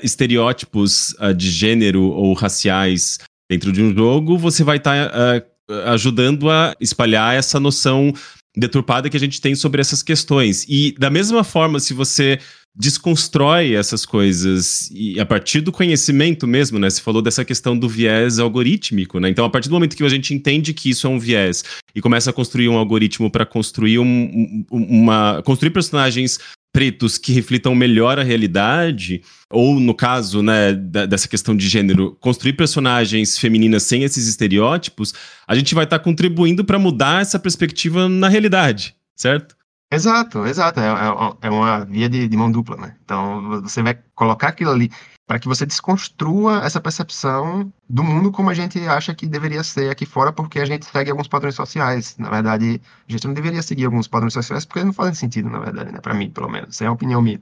[0.00, 3.18] estereótipos de gênero ou raciais
[3.50, 5.42] dentro de um jogo, você vai estar tá,
[5.86, 8.12] ajudando a espalhar essa noção
[8.56, 10.64] deturpada que a gente tem sobre essas questões.
[10.68, 12.38] E da mesma forma, se você
[12.78, 16.88] desconstrói essas coisas e a partir do conhecimento mesmo, né?
[16.88, 19.28] Você falou dessa questão do viés algorítmico, né?
[19.28, 22.00] Então, a partir do momento que a gente entende que isso é um viés e
[22.00, 26.38] começa a construir um algoritmo para construir um, uma construir personagens
[26.72, 32.52] pretos que reflitam melhor a realidade, ou no caso, né, dessa questão de gênero, construir
[32.52, 35.12] personagens femininas sem esses estereótipos,
[35.48, 39.57] a gente vai estar tá contribuindo para mudar essa perspectiva na realidade, certo?
[39.90, 40.80] Exato, exato.
[40.80, 42.96] É, é, é uma via de, de, mão dupla, né?
[43.04, 44.90] Então você vai colocar aquilo ali
[45.26, 49.90] para que você desconstrua essa percepção do mundo como a gente acha que deveria ser
[49.90, 52.16] aqui fora, porque a gente segue alguns padrões sociais.
[52.18, 55.58] Na verdade, a gente não deveria seguir alguns padrões sociais porque não fazem sentido, na
[55.58, 56.00] verdade, né?
[56.00, 56.70] Para mim, pelo menos.
[56.70, 57.40] Essa é a opinião minha.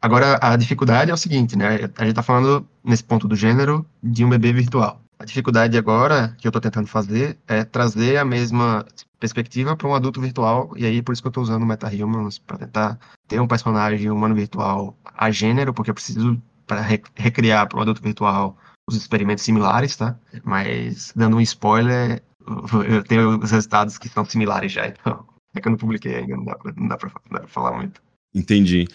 [0.00, 1.68] Agora, a dificuldade é o seguinte, né?
[1.96, 5.00] A gente está falando, nesse ponto do gênero, de um bebê virtual.
[5.18, 8.84] A dificuldade agora, que eu estou tentando fazer, é trazer a mesma
[9.18, 12.38] perspectiva para um adulto virtual, e aí por isso que eu estou usando o MetaHumans,
[12.38, 17.78] para tentar ter um personagem humano virtual a gênero, porque eu preciso para recriar para
[17.78, 18.58] o adulto virtual
[18.88, 20.18] os experimentos similares, tá?
[20.44, 22.22] Mas, dando um spoiler,
[22.86, 26.36] eu tenho os resultados que são similares já, então é que eu não publiquei ainda,
[26.36, 28.02] não dá para não dá falar muito.
[28.34, 28.86] Entendi.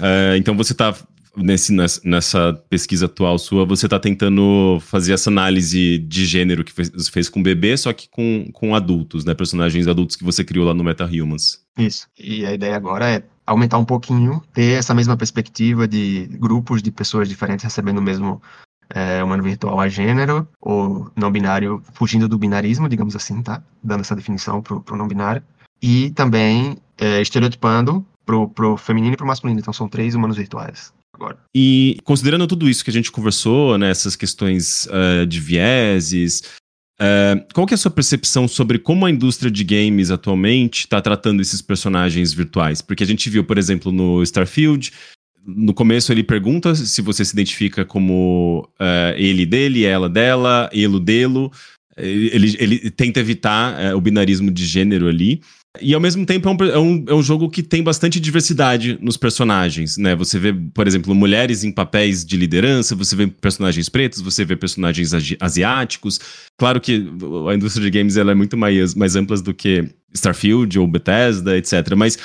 [0.00, 0.94] Uh, então você está
[1.36, 1.72] nesse,
[2.04, 7.28] nessa pesquisa atual sua, você está tentando fazer essa análise de gênero que você fez
[7.28, 9.34] com bebê, só que com, com adultos, né?
[9.34, 11.60] Personagens adultos que você criou lá no MetaHumans.
[11.78, 12.06] Isso.
[12.18, 16.90] E a ideia agora é aumentar um pouquinho, ter essa mesma perspectiva de grupos de
[16.90, 18.40] pessoas diferentes recebendo o mesmo
[18.90, 23.62] é, humano virtual a gênero, ou não binário, fugindo do binarismo, digamos assim, tá?
[23.82, 25.42] Dando essa definição pro, pro não binário.
[25.80, 29.58] E também é, estereotipando pro, pro feminino e pro masculino.
[29.58, 30.92] Então são três humanos virtuais.
[31.14, 31.38] Agora.
[31.54, 36.42] E considerando tudo isso que a gente conversou, né, essas questões uh, de vieses,
[37.02, 41.00] Uh, qual que é a sua percepção sobre como a indústria de games atualmente está
[41.00, 42.80] tratando esses personagens virtuais?
[42.80, 44.92] Porque a gente viu, por exemplo, no Starfield,
[45.44, 51.00] no começo ele pergunta se você se identifica como uh, ele dele, ela dela, ele
[51.00, 51.50] dele.
[51.96, 55.42] Ele, ele tenta evitar o binarismo de gênero ali.
[55.80, 58.98] E ao mesmo tempo é um, é, um, é um jogo que tem bastante diversidade
[59.00, 60.14] nos personagens, né?
[60.14, 64.54] Você vê, por exemplo, mulheres em papéis de liderança, você vê personagens pretos, você vê
[64.54, 66.20] personagens asiáticos.
[66.58, 67.06] Claro que
[67.48, 71.56] a indústria de games ela é muito mais, mais ampla do que Starfield ou Bethesda,
[71.56, 71.94] etc.
[71.96, 72.18] Mas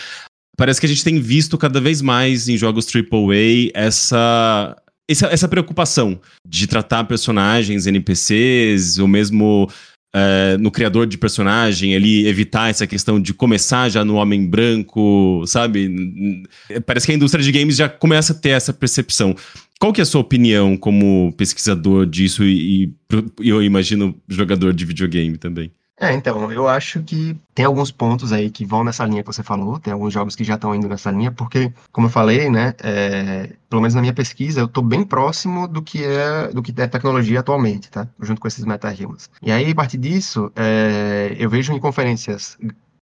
[0.58, 4.76] parece que a gente tem visto cada vez mais em jogos AAA essa
[5.10, 9.70] essa, essa preocupação de tratar personagens, NPCs, ou mesmo
[10.16, 15.43] uh, no criador de personagem, ele evitar essa questão de começar já no homem branco,
[15.45, 16.43] sabe?
[16.86, 19.36] Parece que a indústria de games já começa a ter essa percepção.
[19.80, 24.86] Qual que é a sua opinião como pesquisador disso e, e eu imagino jogador de
[24.86, 25.72] videogame também?
[26.00, 29.41] É, então, eu acho que tem alguns pontos aí que vão nessa linha que você
[29.41, 32.76] falou, tem alguns jogos que já estão indo nessa linha, porque, como eu falei, né,
[32.84, 36.72] é, pelo menos na minha pesquisa, eu estou bem próximo do que é do que
[36.80, 38.08] é tecnologia atualmente, tá?
[38.20, 39.28] Junto com esses meta-humans.
[39.41, 42.60] E aí, a partir disso, é, eu vejo em conferências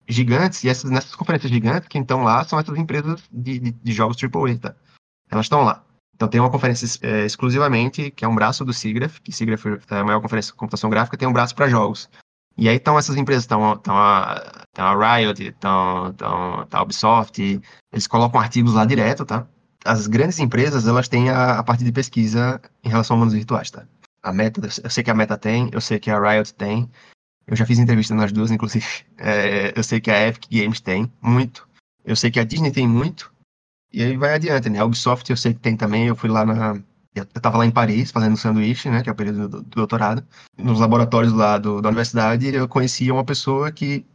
[0.07, 3.91] gigantes, e essas, nessas conferências gigantes, quem estão lá são essas empresas de, de, de
[3.91, 4.75] jogos AAA, tá?
[5.29, 5.83] Elas estão lá.
[6.15, 9.99] Então tem uma conferência é, exclusivamente, que é um braço do SIGGRAPH, que SIGGRAPH é
[9.99, 12.09] a maior conferência de computação gráfica, tem um braço para jogos.
[12.57, 16.15] E aí estão essas empresas, estão a, a Riot, estão
[16.71, 19.47] a Ubisoft, eles colocam artigos lá direto, tá?
[19.85, 23.69] As grandes empresas, elas têm a, a parte de pesquisa em relação a mundos virtuais,
[23.69, 23.85] tá?
[24.23, 26.89] A Meta, eu sei que a Meta tem, eu sei que a Riot tem,
[27.45, 28.85] eu já fiz entrevista nas duas, inclusive.
[29.19, 31.67] É, eu sei que a Epic Games tem muito,
[32.05, 33.33] eu sei que a Disney tem muito,
[33.91, 34.79] e aí vai adiante, né?
[34.79, 36.75] A Ubisoft eu sei que tem também, eu fui lá na,
[37.19, 40.25] eu estava lá em Paris fazendo sanduíche, né, que é o período do, do doutorado.
[40.57, 44.05] Nos laboratórios lá do, da universidade, eu conhecia uma pessoa que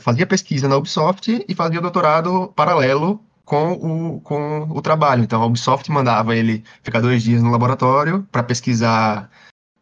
[0.00, 5.22] fazia pesquisa na Ubisoft e fazia doutorado paralelo com o, com o trabalho.
[5.22, 9.30] Então, a Ubisoft mandava ele ficar dois dias no laboratório para pesquisar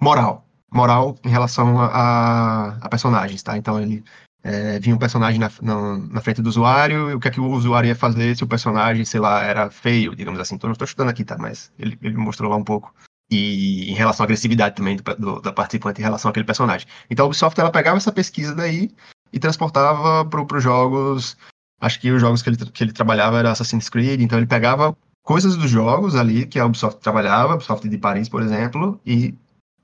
[0.01, 0.45] moral.
[0.73, 3.57] Moral em relação a, a, a personagens, tá?
[3.57, 4.05] Então, ele
[4.45, 7.41] é, vinha um personagem na, na, na, frente do usuário, e o que é que
[7.41, 10.55] o usuário ia fazer se o personagem, sei lá, era feio, digamos assim.
[10.55, 11.37] Estou estudando aqui, tá?
[11.39, 12.95] Mas ele, ele mostrou lá um pouco.
[13.31, 16.87] E em relação à agressividade também do, do, da participante em relação àquele personagem.
[17.11, 18.91] Então, a Ubisoft, ela pegava essa pesquisa daí
[19.33, 21.37] e transportava para os jogos
[21.85, 24.97] Acho que os jogos que ele, que ele trabalhava era Assassin's Creed, então ele pegava
[25.23, 29.35] coisas dos jogos ali que a Ubisoft trabalhava, a Ubisoft de Paris, por exemplo, e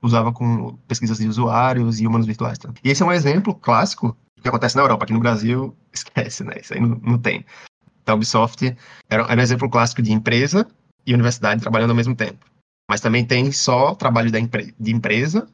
[0.01, 2.57] usava com pesquisas de usuários e humanos virtuais.
[2.57, 2.73] Tá?
[2.83, 5.03] E esse é um exemplo clássico que acontece na Europa.
[5.03, 6.55] Aqui no Brasil, esquece, né?
[6.61, 7.45] Isso aí não, não tem.
[8.01, 8.65] Então, a Ubisoft
[9.09, 10.67] era, era um exemplo clássico de empresa
[11.05, 12.45] e universidade trabalhando ao mesmo tempo.
[12.89, 15.47] Mas também tem só trabalho da de empresa.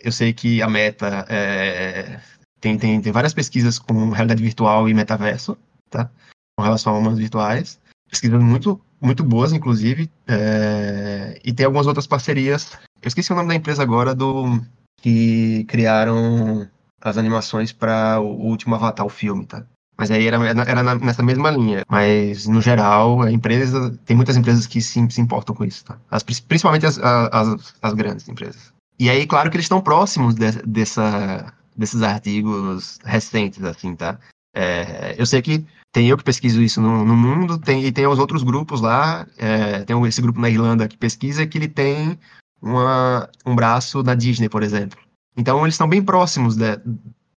[0.00, 2.20] Eu sei que a Meta é,
[2.60, 5.56] tem, tem, tem várias pesquisas com realidade virtual e metaverso,
[5.90, 6.10] tá?
[6.56, 7.80] Com relação a humanos virtuais.
[8.08, 10.10] Pesquisas muito, muito boas, inclusive.
[10.26, 12.72] É, e tem algumas outras parcerias.
[13.02, 14.60] Eu esqueci o nome da empresa agora do
[15.00, 16.68] que criaram
[17.00, 19.64] as animações para o último Avatar, o filme, tá?
[19.96, 21.84] Mas aí era, era nessa mesma linha.
[21.88, 23.98] Mas, no geral, a empresa.
[24.04, 25.98] Tem muitas empresas que se, se importam com isso, tá?
[26.08, 28.72] As, principalmente as, as, as, grandes empresas.
[28.98, 34.18] E aí, claro que eles estão próximos de, dessa, desses artigos recentes, assim, tá?
[34.54, 35.66] É, eu sei que
[35.98, 39.26] tem eu que pesquiso isso no, no mundo, tem, e tem os outros grupos lá.
[39.36, 42.16] É, tem esse grupo na Irlanda que pesquisa que ele tem
[42.62, 44.96] uma, um braço da Disney, por exemplo.
[45.36, 46.80] Então, eles estão bem próximos de,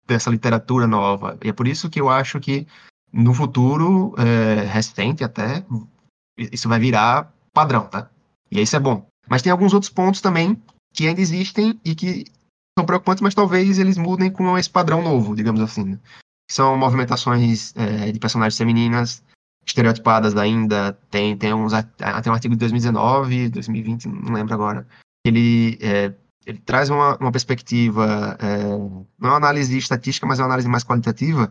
[0.05, 1.39] dessa literatura nova.
[1.43, 2.67] E é por isso que eu acho que
[3.11, 5.65] no futuro, é, recente até,
[6.37, 8.11] isso vai virar padrão, tá?
[8.51, 9.07] E isso é bom.
[9.27, 10.55] Mas tem alguns outros pontos também
[10.93, 12.25] que ainda existem e que
[12.77, 15.83] são preocupantes, mas talvez eles mudem com esse padrão novo, digamos assim.
[15.83, 15.99] Né?
[16.51, 19.23] São movimentações é, de personagens femininas
[19.65, 20.97] estereotipadas ainda.
[21.09, 24.85] Tem, tem, uns, tem um artigo de 2019, 2020, não lembro agora.
[25.25, 26.13] Ele é,
[26.45, 30.67] ele traz uma, uma perspectiva, é, não é uma análise estatística, mas é uma análise
[30.67, 31.49] mais qualitativa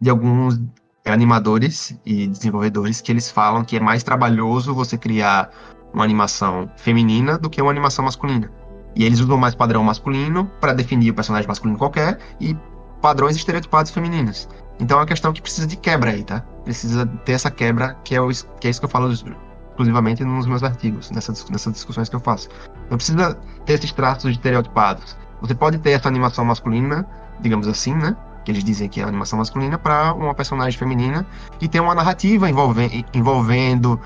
[0.00, 0.58] de alguns
[1.04, 5.50] animadores e desenvolvedores que eles falam que é mais trabalhoso você criar
[5.92, 8.50] uma animação feminina do que uma animação masculina.
[8.96, 12.56] E eles usam mais padrão masculino para definir o personagem masculino qualquer e
[13.02, 14.48] padrões estereotipados femininos.
[14.80, 16.40] Então é uma questão que precisa de quebra aí, tá?
[16.64, 18.30] Precisa ter essa quebra, que é, o,
[18.60, 22.20] que é isso que eu falo exclusivamente nos meus artigos, nessas, nessas discussões que eu
[22.20, 22.48] faço.
[22.88, 23.34] Não precisa
[23.66, 25.16] ter esses traços estereotipados.
[25.40, 27.06] Você pode ter essa animação masculina,
[27.40, 28.16] digamos assim, né?
[28.44, 31.26] Que eles dizem que é animação masculina, para uma personagem feminina
[31.60, 34.00] e ter uma narrativa envolve, envolvendo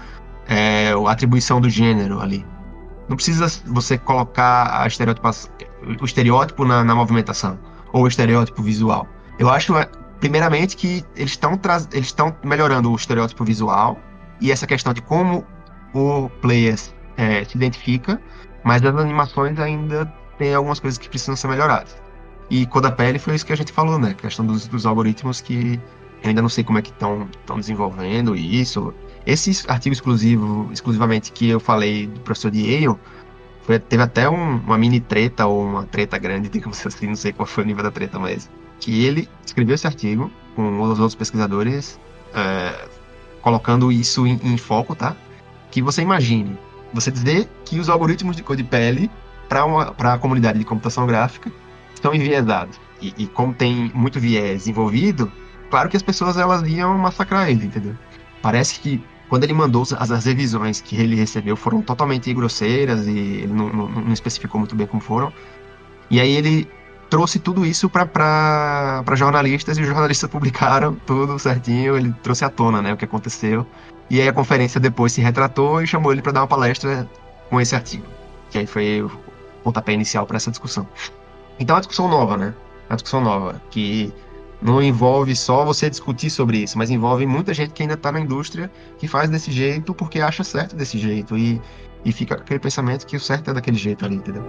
[0.48, 2.44] é, a atribuição do gênero ali.
[3.08, 4.86] Não precisa você colocar a
[6.00, 7.58] o estereótipo na, na movimentação
[7.96, 9.08] ou estereótipo visual.
[9.38, 9.88] Eu acho, é,
[10.20, 11.58] primeiramente, que eles estão
[11.92, 13.98] eles melhorando o estereótipo visual
[14.38, 15.46] e essa questão de como
[15.94, 16.78] o player
[17.16, 18.20] é, se identifica,
[18.62, 20.04] mas as animações ainda
[20.36, 21.96] tem algumas coisas que precisam ser melhoradas.
[22.50, 24.10] E Cor da Pele foi isso que a gente falou, né?
[24.10, 25.80] A questão dos, dos algoritmos que
[26.22, 27.26] ainda não sei como é que estão
[27.56, 28.92] desenvolvendo isso.
[29.24, 32.96] Esse artigo exclusivo, exclusivamente que eu falei do professor de Yale,
[33.66, 37.32] foi, teve até um, uma mini treta ou uma treta grande, digamos assim, não sei
[37.32, 38.48] qual foi o nível da treta, mas
[38.78, 41.98] que ele escreveu esse artigo com os outros pesquisadores,
[42.32, 42.88] é,
[43.42, 45.16] colocando isso em, em foco, tá?
[45.70, 46.56] Que você imagine
[46.94, 49.10] você dizer que os algoritmos de cor de pele
[49.48, 51.50] para a comunidade de computação gráfica
[51.92, 52.78] estão enviesados.
[53.02, 55.30] E, e, como tem muito viés envolvido,
[55.70, 57.94] claro que as pessoas elas iam massacrar ele, entendeu?
[58.40, 63.18] Parece que quando ele mandou as, as revisões que ele recebeu foram totalmente grosseiras e
[63.18, 65.32] ele não, não, não especificou muito bem como foram.
[66.10, 66.68] E aí ele
[67.10, 71.96] trouxe tudo isso para jornalistas e os jornalistas publicaram tudo certinho.
[71.96, 73.66] Ele trouxe à tona né, o que aconteceu.
[74.08, 77.08] E aí a conferência depois se retratou e chamou ele para dar uma palestra
[77.50, 78.06] com esse artigo.
[78.50, 79.10] Que aí foi o
[79.64, 80.86] pontapé inicial para essa discussão.
[81.58, 82.54] Então é uma discussão nova, né?
[82.88, 84.12] É uma discussão nova, que
[84.66, 88.20] não envolve só você discutir sobre isso, mas envolve muita gente que ainda está na
[88.20, 91.38] indústria que faz desse jeito porque acha certo desse jeito.
[91.38, 91.60] E,
[92.04, 94.44] e fica aquele pensamento que o certo é daquele jeito ali, entendeu?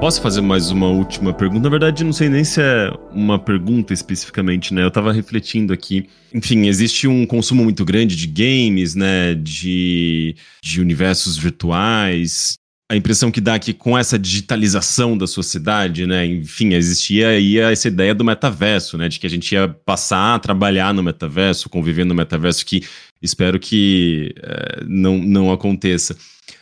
[0.00, 1.64] Posso fazer mais uma última pergunta?
[1.64, 4.84] Na verdade, não sei nem se é uma pergunta especificamente, né?
[4.84, 6.08] Eu tava refletindo aqui.
[6.32, 9.34] Enfim, existe um consumo muito grande de games, né?
[9.34, 12.54] De, de universos virtuais.
[12.88, 16.24] A impressão que dá é que com essa digitalização da sociedade, né?
[16.24, 19.08] Enfim, existia aí essa ideia do metaverso, né?
[19.08, 22.84] De que a gente ia passar a trabalhar no metaverso, conviver no metaverso, que
[23.20, 26.16] espero que é, não, não aconteça.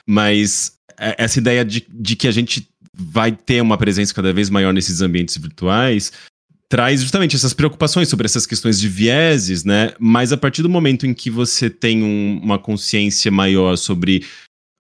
[0.07, 4.49] Mas é, essa ideia de, de que a gente vai ter uma presença cada vez
[4.49, 6.13] maior nesses ambientes virtuais,
[6.69, 9.93] traz justamente essas preocupações sobre essas questões de vieses, né?
[9.99, 14.25] Mas a partir do momento em que você tem um, uma consciência maior sobre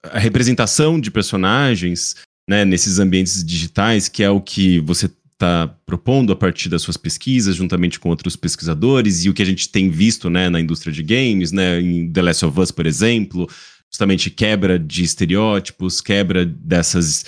[0.02, 2.16] a representação de personagens,
[2.48, 6.96] né, nesses ambientes digitais, que é o que você está propondo a partir das suas
[6.96, 10.92] pesquisas, juntamente com outros pesquisadores, e o que a gente tem visto, né, na indústria
[10.92, 13.48] de games, né, em The Last of Us, por exemplo,
[13.92, 17.26] justamente quebra de estereótipos, quebra dessas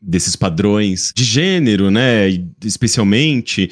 [0.00, 2.28] desses padrões de gênero, né?
[2.64, 3.70] Especialmente,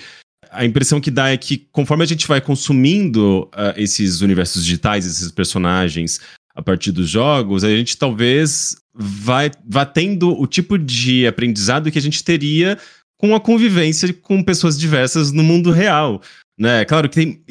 [0.51, 5.07] a impressão que dá é que conforme a gente vai consumindo uh, esses universos digitais,
[5.07, 6.21] esses personagens
[6.55, 11.99] a partir dos jogos, a gente talvez vai, vá tendo o tipo de aprendizado que
[11.99, 12.79] a gente teria
[13.17, 16.21] com a convivência com pessoas diversas no mundo real.
[16.63, 16.85] Né?
[16.85, 17.43] Claro que tem.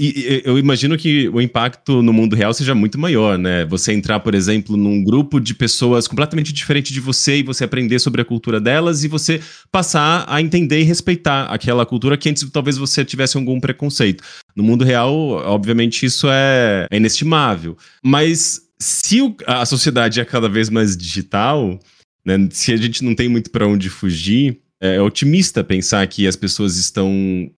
[0.46, 3.66] Eu imagino que o impacto no mundo real seja muito maior, né?
[3.66, 8.00] Você entrar, por exemplo, num grupo de pessoas completamente diferente de você e você aprender
[8.00, 12.50] sobre a cultura delas e você passar a entender e respeitar aquela cultura que antes
[12.52, 14.24] talvez você tivesse algum preconceito.
[14.56, 17.76] No mundo real, obviamente, isso é, é inestimável.
[18.02, 21.78] Mas se a sociedade é cada vez mais digital,
[22.26, 22.48] né?
[22.52, 26.78] Se a gente não tem muito para onde fugir, é otimista pensar que as pessoas
[26.78, 27.52] estão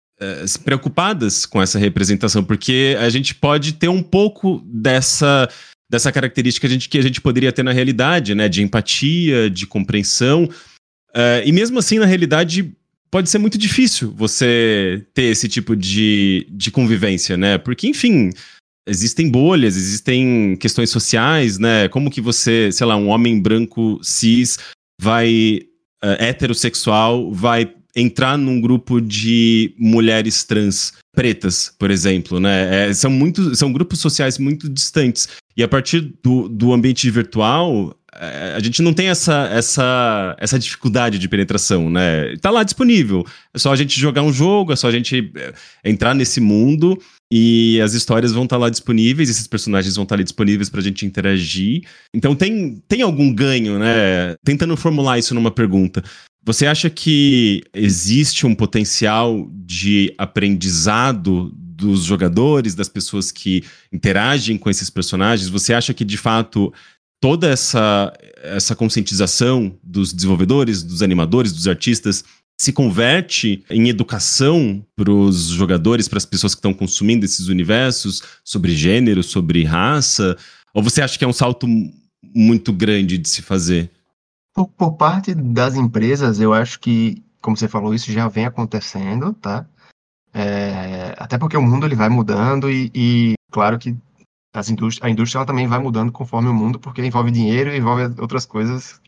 [0.63, 5.49] preocupadas com essa representação, porque a gente pode ter um pouco dessa
[5.89, 8.49] dessa característica que a gente, que a gente poderia ter na realidade, né?
[8.49, 10.45] De empatia, de compreensão.
[11.15, 12.73] Uh, e mesmo assim, na realidade,
[13.11, 17.59] pode ser muito difícil você ter esse tipo de, de convivência, né?
[17.59, 18.31] Porque, enfim,
[18.87, 21.87] existem bolhas, existem questões sociais, né?
[21.89, 24.57] Como que você, sei lá, um homem branco cis
[24.99, 25.61] vai
[26.03, 32.89] uh, heterossexual vai entrar num grupo de mulheres trans pretas, por exemplo, né?
[32.89, 35.27] É, são, muito, são grupos sociais muito distantes.
[35.55, 40.57] E a partir do, do ambiente virtual, é, a gente não tem essa, essa, essa
[40.59, 42.35] dificuldade de penetração, né?
[42.37, 43.25] Tá lá disponível.
[43.53, 46.99] É só a gente jogar um jogo, é só a gente é, entrar nesse mundo
[47.31, 50.69] e as histórias vão estar tá lá disponíveis, esses personagens vão estar tá ali disponíveis
[50.69, 51.83] pra gente interagir.
[52.13, 54.35] Então tem, tem algum ganho, né?
[54.43, 56.03] Tentando formular isso numa pergunta.
[56.45, 63.63] Você acha que existe um potencial de aprendizado dos jogadores, das pessoas que
[63.93, 65.49] interagem com esses personagens?
[65.49, 66.73] Você acha que, de fato,
[67.21, 72.25] toda essa, essa conscientização dos desenvolvedores, dos animadores, dos artistas
[72.59, 78.21] se converte em educação para os jogadores, para as pessoas que estão consumindo esses universos
[78.43, 80.37] sobre gênero, sobre raça?
[80.73, 81.65] Ou você acha que é um salto
[82.35, 83.89] muito grande de se fazer?
[84.53, 89.33] Por, por parte das empresas, eu acho que, como você falou, isso já vem acontecendo,
[89.33, 89.67] tá?
[90.33, 93.95] É, até porque o mundo ele vai mudando e, e claro que
[94.53, 97.77] as indústria, a indústria ela também vai mudando conforme o mundo, porque envolve dinheiro e
[97.77, 99.01] envolve outras coisas.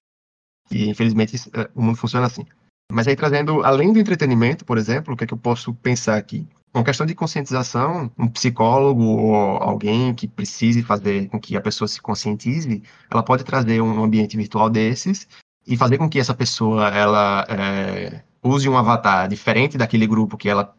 [0.72, 2.46] E infelizmente é, o mundo funciona assim.
[2.92, 6.18] Mas aí trazendo, além do entretenimento, por exemplo, o que é que eu posso pensar
[6.18, 6.48] aqui?
[6.76, 11.88] Uma questão de conscientização, um psicólogo ou alguém que precise fazer com que a pessoa
[11.88, 15.26] se conscientize, ela pode trazer um ambiente virtual desses
[15.66, 20.50] e fazer com que essa pessoa ela é, use um avatar diferente daquele grupo que
[20.50, 20.76] ela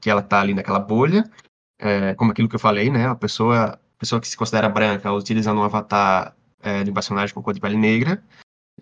[0.00, 1.28] que ela está ali naquela bolha,
[1.80, 3.08] é, como aquilo que eu falei, né?
[3.08, 6.32] A pessoa pessoa que se considera branca utilizando um avatar
[6.62, 8.22] é, de um personagem com cor de pele negra,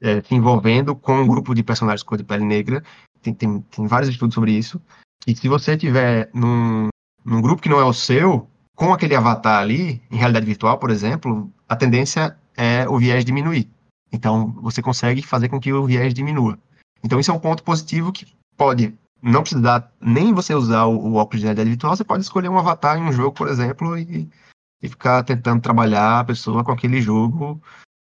[0.02, 2.84] é, se envolvendo com um grupo de personagens com cor de pele negra.
[3.22, 4.78] Tem, tem, tem vários estudos sobre isso.
[5.26, 6.88] E se você tiver num,
[7.24, 10.90] num grupo que não é o seu, com aquele avatar ali, em realidade virtual, por
[10.90, 13.70] exemplo, a tendência é o viés diminuir.
[14.12, 16.58] Então, você consegue fazer com que o viés diminua.
[17.02, 21.14] Então, isso é um ponto positivo que pode não precisar nem você usar o, o
[21.14, 24.28] óculos de realidade virtual, você pode escolher um avatar em um jogo, por exemplo, e,
[24.80, 27.60] e ficar tentando trabalhar a pessoa com aquele jogo,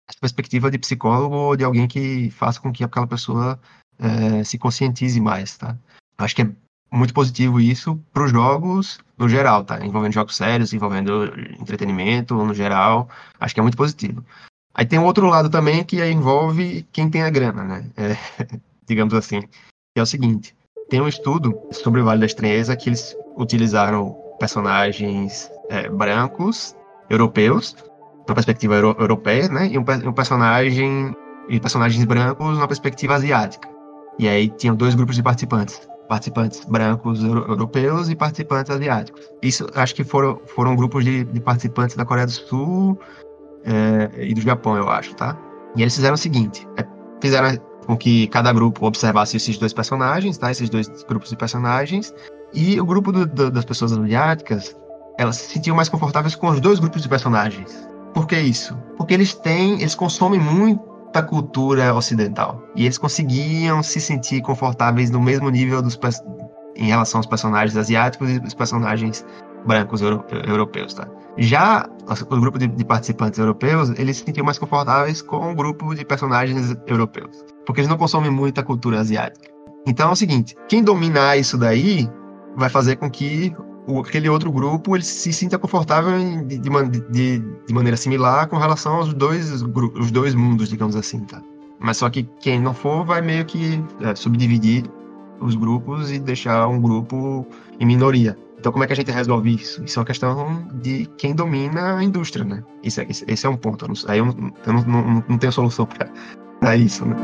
[0.09, 3.61] essa perspectiva de psicólogo ou de alguém que faça com que aquela pessoa
[3.99, 5.77] é, se conscientize mais, tá?
[6.19, 6.51] Acho que é
[6.93, 9.85] muito positivo isso para os jogos no geral, tá?
[9.85, 13.09] Envolvendo jogos sérios, envolvendo entretenimento no geral.
[13.41, 14.23] Acho que é muito positivo.
[14.75, 17.87] Aí tem um outro lado também que envolve quem tem a grana, né?
[17.97, 18.17] É,
[18.87, 19.41] digamos assim.
[19.41, 20.55] Que é o seguinte:
[20.91, 26.77] tem um estudo sobre o Vale da Estranheza que eles utilizaram personagens é, brancos,
[27.09, 27.75] europeus,
[28.29, 29.69] na perspectiva euro europeia, né?
[29.69, 31.17] E um, um personagem
[31.49, 33.69] e personagens brancos na perspectiva asiática.
[34.19, 39.31] E aí tinham dois grupos de participantes participantes brancos euro europeus e participantes asiáticos.
[39.41, 42.99] Isso acho que foram, foram grupos de, de participantes da Coreia do Sul
[43.65, 45.39] é, e do Japão, eu acho, tá?
[45.75, 46.85] E eles fizeram o seguinte: é,
[47.19, 50.51] fizeram com que cada grupo observasse esses dois personagens, tá?
[50.51, 52.13] Esses dois grupos de personagens.
[52.53, 54.77] E o grupo do, do, das pessoas asiáticas,
[55.19, 57.89] elas se sentiam mais confortáveis com os dois grupos de personagens.
[58.13, 58.77] Por que isso?
[58.99, 62.63] Porque eles têm, eles consomem muito da cultura ocidental.
[62.75, 65.99] E eles conseguiam se sentir confortáveis no mesmo nível dos
[66.77, 69.25] em relação aos personagens asiáticos e os personagens
[69.67, 71.07] brancos euro europeus, tá?
[71.39, 71.89] Já
[72.29, 76.05] o grupo de, de, participantes europeus, eles se sentiam mais confortáveis com o grupo de
[76.05, 79.51] personagens europeus, porque eles não consomem muita cultura asiática.
[79.87, 82.09] Então é o seguinte, quem dominar isso daí
[82.57, 83.55] vai fazer com que
[83.87, 86.13] o, aquele outro grupo ele se sinta confortável
[86.45, 86.71] de, de,
[87.11, 91.43] de, de, maneira similar com relação aos dois, os dois mundos, digamos assim, tá?
[91.81, 94.85] Mas só que quem não for vai meio que é, subdividir
[95.41, 97.45] os grupos e deixar um grupo
[97.81, 98.39] em minoria.
[98.57, 99.83] Então, como é que a gente resolve isso?
[99.83, 102.63] Isso é uma questão de quem domina a indústria, né?
[102.85, 103.85] Isso é, esse é um ponto.
[103.85, 105.89] Eu não, aí eu, não, eu não, não, não tenho solução
[106.61, 107.17] para isso, né?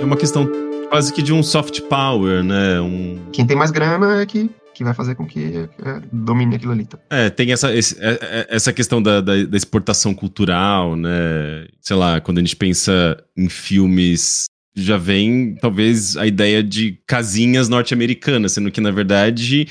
[0.00, 0.48] É uma questão
[0.94, 2.80] quase que de um soft power, né?
[2.80, 3.18] Um...
[3.32, 6.84] Quem tem mais grana é que que vai fazer com que é, domine aquilo ali.
[6.84, 6.98] Tá?
[7.08, 11.68] É, tem essa, esse, é, é, essa questão da, da, da, exportação cultural, né?
[11.80, 17.68] Sei lá, quando a gente pensa em filmes, já vem talvez a ideia de casinhas
[17.68, 19.68] norte-americanas, sendo que, na verdade,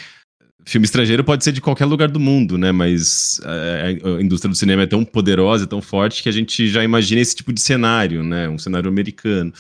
[0.66, 2.72] filme estrangeiro pode ser de qualquer lugar do mundo, né?
[2.72, 6.82] Mas a, a indústria do cinema é tão poderosa, tão forte, que a gente já
[6.82, 8.48] imagina esse tipo de cenário, né?
[8.48, 9.52] Um cenário americano.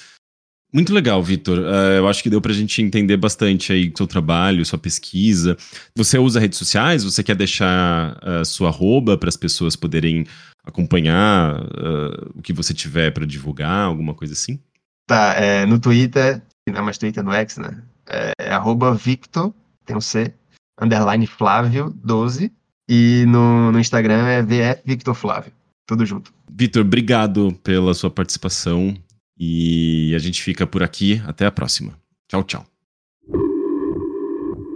[0.74, 1.60] Muito legal, Vitor.
[1.60, 5.56] Uh, eu acho que deu pra gente entender bastante aí seu trabalho, sua pesquisa.
[5.96, 7.04] Você usa redes sociais?
[7.04, 10.26] Você quer deixar uh, sua arroba para as pessoas poderem
[10.66, 14.60] acompanhar uh, o que você tiver para divulgar, alguma coisa assim?
[15.06, 17.84] Tá, é, no Twitter, não é mais Twitter, no X, né?
[18.08, 19.54] É, é arroba Victor,
[19.86, 20.34] tem um C,
[20.82, 22.52] underline Flávio 12.
[22.90, 25.54] E no, no Instagram é VF Victor Flávio.
[25.88, 26.34] Tudo junto.
[26.52, 28.96] Vitor, obrigado pela sua participação.
[29.38, 31.22] E a gente fica por aqui.
[31.26, 31.98] Até a próxima.
[32.28, 32.66] Tchau, tchau.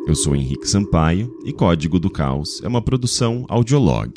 [0.07, 4.13] Eu sou Henrique Sampaio e Código do Caos é uma produção audiolog.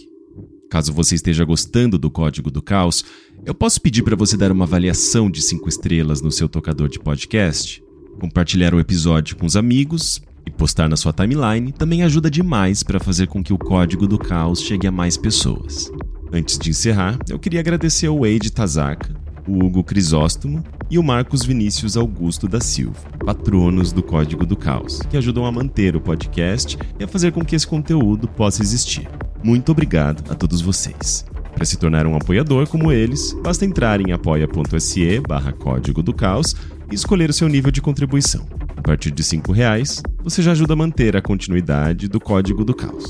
[0.71, 3.05] Caso você esteja gostando do Código do Caos,
[3.45, 7.01] eu posso pedir para você dar uma avaliação de 5 estrelas no seu tocador de
[7.01, 7.83] podcast,
[8.21, 13.01] compartilhar o episódio com os amigos e postar na sua timeline também ajuda demais para
[13.01, 15.91] fazer com que o Código do Caos chegue a mais pessoas.
[16.33, 19.20] Antes de encerrar, eu queria agradecer ao Wade Tazaka,
[19.51, 25.01] o Hugo Crisóstomo e o Marcos Vinícius Augusto da Silva, patronos do Código do Caos,
[25.11, 29.09] que ajudam a manter o podcast e a fazer com que esse conteúdo possa existir.
[29.43, 31.25] Muito obrigado a todos vocês.
[31.55, 36.55] Para se tornar um apoiador como eles, basta entrar em apoia.se barra Código do Caos
[36.91, 38.47] e escolher o seu nível de contribuição.
[38.77, 42.75] A partir de R$ reais, você já ajuda a manter a continuidade do Código do
[42.75, 43.05] Caos.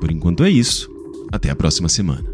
[0.00, 0.92] Por enquanto é isso.
[1.32, 2.33] Até a próxima semana.